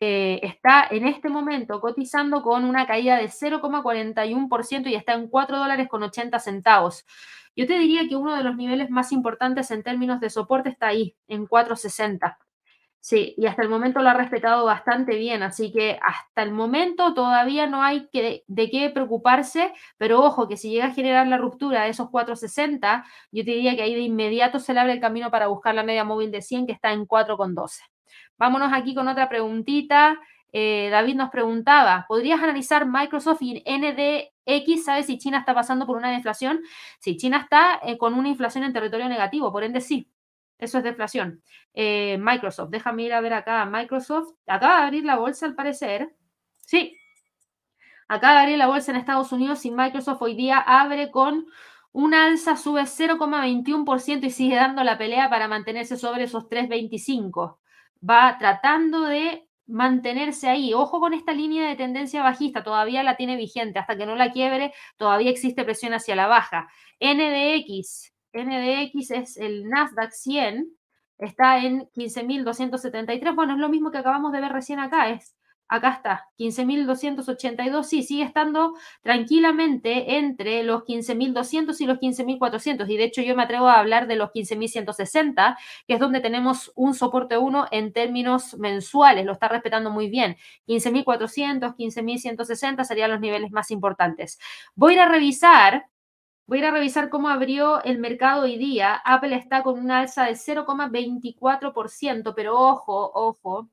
[0.00, 5.58] eh, está en este momento cotizando con una caída de 0,41% y está en 4
[5.58, 7.04] dólares con 80 centavos.
[7.54, 10.88] Yo te diría que uno de los niveles más importantes en términos de soporte está
[10.88, 12.38] ahí, en 460.
[13.02, 17.14] Sí, y hasta el momento lo ha respetado bastante bien, así que hasta el momento
[17.14, 21.38] todavía no hay que, de qué preocuparse, pero ojo que si llega a generar la
[21.38, 25.00] ruptura de esos 460, yo te diría que ahí de inmediato se le abre el
[25.00, 27.80] camino para buscar la media móvil de 100 que está en 4,12.
[28.36, 30.18] Vámonos aquí con otra preguntita.
[30.52, 34.84] Eh, David nos preguntaba, ¿podrías analizar Microsoft y NDX?
[34.84, 36.60] ¿Sabes si China está pasando por una deflación?
[36.98, 40.10] Sí, China está eh, con una inflación en territorio negativo, por ende sí,
[40.60, 41.42] eso es deflación.
[41.74, 43.64] Eh, Microsoft, déjame ir a ver acá.
[43.66, 46.14] Microsoft acaba de abrir la bolsa al parecer.
[46.58, 46.96] Sí,
[48.08, 51.46] acaba de abrir la bolsa en Estados Unidos y Microsoft hoy día abre con
[51.92, 57.58] una alza, sube 0,21% y sigue dando la pelea para mantenerse sobre esos 3,25.
[58.08, 60.74] Va tratando de mantenerse ahí.
[60.74, 63.78] Ojo con esta línea de tendencia bajista, todavía la tiene vigente.
[63.78, 66.68] Hasta que no la quiebre, todavía existe presión hacia la baja.
[67.00, 70.68] NDX NDX es el Nasdaq 100,
[71.18, 73.34] está en 15.273.
[73.34, 75.34] Bueno, es lo mismo que acabamos de ver recién acá, es
[75.70, 82.88] acá está, 15.282, sí, sigue estando tranquilamente entre los 15.200 y los 15.400.
[82.88, 85.56] Y de hecho yo me atrevo a hablar de los 15.160,
[85.86, 90.36] que es donde tenemos un soporte 1 en términos mensuales, lo está respetando muy bien.
[90.66, 94.40] 15.400, 15.160 serían los niveles más importantes.
[94.74, 95.86] Voy a ir a revisar
[96.50, 99.00] Voy a ir a revisar cómo abrió el mercado hoy día.
[99.04, 103.70] Apple está con una alza de 0,24%, pero ojo, ojo.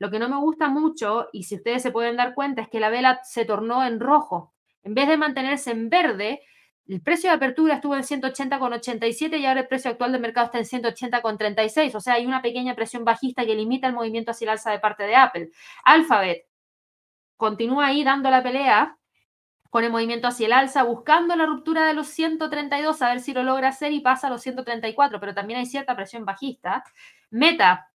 [0.00, 2.80] Lo que no me gusta mucho, y si ustedes se pueden dar cuenta, es que
[2.80, 4.52] la vela se tornó en rojo.
[4.82, 6.40] En vez de mantenerse en verde,
[6.88, 10.58] el precio de apertura estuvo en 180,87 y ahora el precio actual del mercado está
[10.58, 11.94] en 180,36.
[11.94, 14.80] O sea, hay una pequeña presión bajista que limita el movimiento hacia el alza de
[14.80, 15.52] parte de Apple.
[15.84, 16.44] Alphabet
[17.36, 18.98] continúa ahí dando la pelea,
[19.70, 23.32] con el movimiento hacia el alza, buscando la ruptura de los 132, a ver si
[23.32, 26.84] lo logra hacer y pasa a los 134, pero también hay cierta presión bajista.
[27.30, 27.90] Meta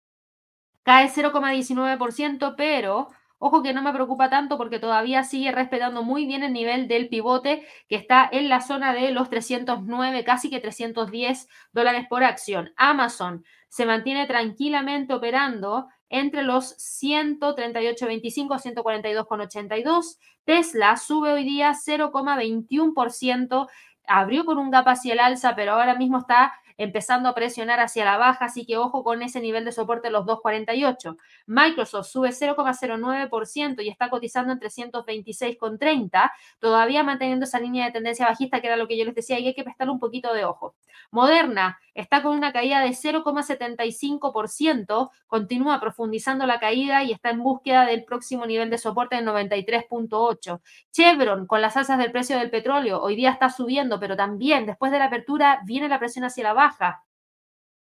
[0.83, 3.09] cae 0,19%, pero
[3.39, 7.09] ojo que no me preocupa tanto porque todavía sigue respetando muy bien el nivel del
[7.09, 12.71] pivote que está en la zona de los 309, casi que 310 dólares por acción.
[12.77, 20.17] Amazon se mantiene tranquilamente operando entre los 138.25 142,82.
[20.43, 23.67] Tesla sube hoy día 0,21%,
[24.07, 28.05] abrió con un gap hacia el alza, pero ahora mismo está empezando a presionar hacia
[28.05, 31.15] la baja, así que ojo con ese nivel de soporte los 2.48.
[31.45, 38.61] Microsoft sube 0,09% y está cotizando en 326,30, todavía manteniendo esa línea de tendencia bajista,
[38.61, 40.75] que era lo que yo les decía, y hay que prestarle un poquito de ojo.
[41.11, 47.85] Moderna está con una caída de 0,75%, continúa profundizando la caída y está en búsqueda
[47.85, 50.59] del próximo nivel de soporte en 93.8.
[50.91, 54.91] Chevron, con las alzas del precio del petróleo, hoy día está subiendo, pero también después
[54.91, 56.64] de la apertura viene la presión hacia la baja.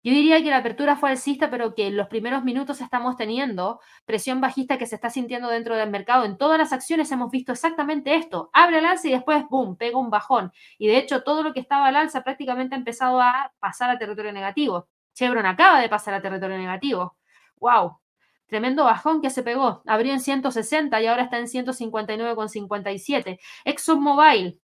[0.05, 3.79] Yo diría que la apertura fue alcista, pero que en los primeros minutos estamos teniendo
[4.05, 6.25] presión bajista que se está sintiendo dentro del mercado.
[6.25, 8.51] En todas las acciones hemos visto exactamente esto.
[8.53, 10.51] Abre el alza y después, boom, pega un bajón.
[10.77, 13.97] Y de hecho, todo lo que estaba al alza prácticamente ha empezado a pasar a
[13.97, 14.87] territorio negativo.
[15.15, 17.17] Chevron acaba de pasar a territorio negativo.
[17.57, 17.97] ¡Wow!
[18.45, 19.81] Tremendo bajón que se pegó.
[19.87, 23.39] Abrió en 160 y ahora está en 159,57.
[23.63, 24.61] ExxonMobil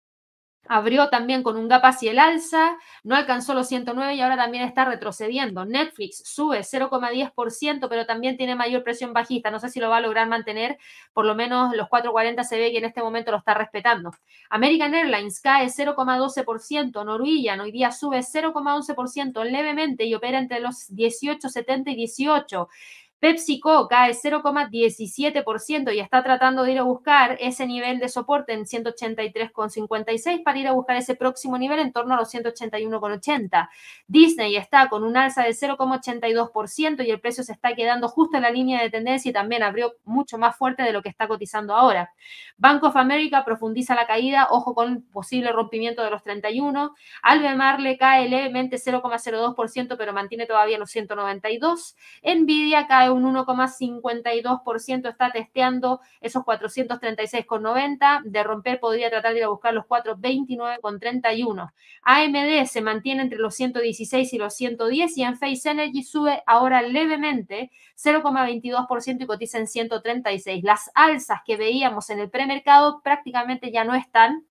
[0.68, 4.64] Abrió también con un gap hacia el alza, no alcanzó los 109 y ahora también
[4.64, 5.66] está retrocediendo.
[5.66, 9.50] Netflix sube 0,10%, pero también tiene mayor presión bajista.
[9.50, 10.78] No sé si lo va a lograr mantener,
[11.14, 14.12] por lo menos los 4,40 se ve que en este momento lo está respetando.
[14.50, 21.92] American Airlines cae 0,12%, Norwegian hoy día sube 0,11% levemente y opera entre los 18,70
[21.92, 22.70] y 18.
[23.22, 28.66] PepsiCo cae 0,17% y está tratando de ir a buscar ese nivel de soporte en
[28.66, 33.70] 183,56 para ir a buscar ese próximo nivel en torno a los 181,80.
[34.08, 38.44] Disney está con un alza de 0,82% y el precio se está quedando justo en
[38.44, 41.76] la línea de tendencia y también abrió mucho más fuerte de lo que está cotizando
[41.76, 42.12] ahora.
[42.58, 46.96] Bank of America profundiza la caída, ojo con posible rompimiento de los 31.
[47.22, 51.96] Albemarle le cae levemente 0,02% pero mantiene todavía los 192.
[52.24, 58.24] Nvidia cae un 1,52%, está testeando esos 436,90.
[58.24, 61.72] De romper podría tratar de ir a buscar los 429,31.
[62.04, 66.82] AMD se mantiene entre los 116 y los 110 y en Face Energy sube ahora
[66.82, 70.64] levemente 0,22% y cotiza en 136.
[70.64, 74.46] Las alzas que veíamos en el premercado prácticamente ya no están.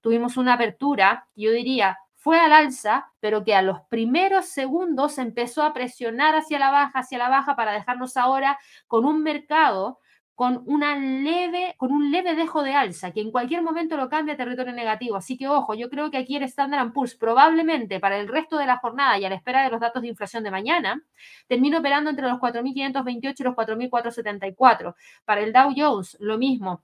[0.00, 5.62] Tuvimos una apertura, yo diría, fue al alza, pero que a los primeros segundos empezó
[5.62, 8.58] a presionar hacia la baja, hacia la baja, para dejarnos ahora
[8.88, 10.00] con un mercado
[10.34, 14.34] con, una leve, con un leve dejo de alza, que en cualquier momento lo cambia
[14.34, 15.14] a territorio negativo.
[15.14, 18.66] Así que ojo, yo creo que aquí el Standard Poor's probablemente para el resto de
[18.66, 21.00] la jornada y a la espera de los datos de inflación de mañana,
[21.46, 24.96] termine operando entre los 4.528 y los 4.474.
[25.24, 26.82] Para el Dow Jones, lo mismo.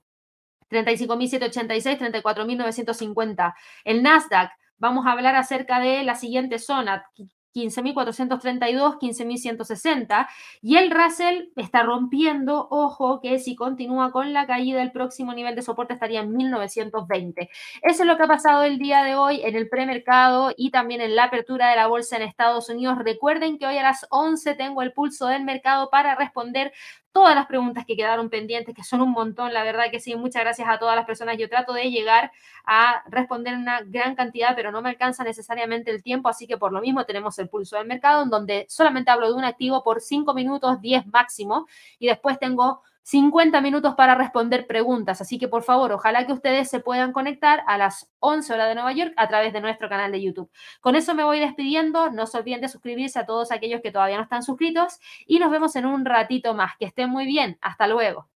[0.71, 3.55] 35.786, 34.950.
[3.85, 4.53] El Nasdaq,
[4.83, 7.07] vamos a hablar acerca de la siguiente zona,
[7.55, 10.27] 15.432, 15.160.
[10.61, 15.55] Y el Russell está rompiendo, ojo, que si continúa con la caída, el próximo nivel
[15.55, 17.49] de soporte estaría en 1920.
[17.83, 21.01] Eso es lo que ha pasado el día de hoy en el premercado y también
[21.01, 22.99] en la apertura de la bolsa en Estados Unidos.
[22.99, 26.73] Recuerden que hoy a las 11 tengo el pulso del mercado para responder
[27.13, 30.43] todas las preguntas que quedaron pendientes, que son un montón, la verdad que sí, muchas
[30.43, 31.37] gracias a todas las personas.
[31.39, 32.33] Yo trato de llegar
[32.65, 36.73] a responder una gran cantidad, pero no me alcanza necesariamente el tiempo, así que por
[36.73, 40.01] lo mismo tenemos el pulso del mercado, en donde solamente hablo de un activo por
[40.01, 41.67] 5 minutos, 10 máximo,
[41.99, 45.21] y después tengo 50 minutos para responder preguntas.
[45.21, 48.75] Así que por favor, ojalá que ustedes se puedan conectar a las 11 horas de
[48.75, 50.51] Nueva York a través de nuestro canal de YouTube.
[50.81, 52.11] Con eso me voy despidiendo.
[52.11, 55.51] No se olviden de suscribirse a todos aquellos que todavía no están suscritos y nos
[55.51, 56.77] vemos en un ratito más.
[56.79, 57.59] Que estén muy bien.
[57.61, 58.32] Hasta luego.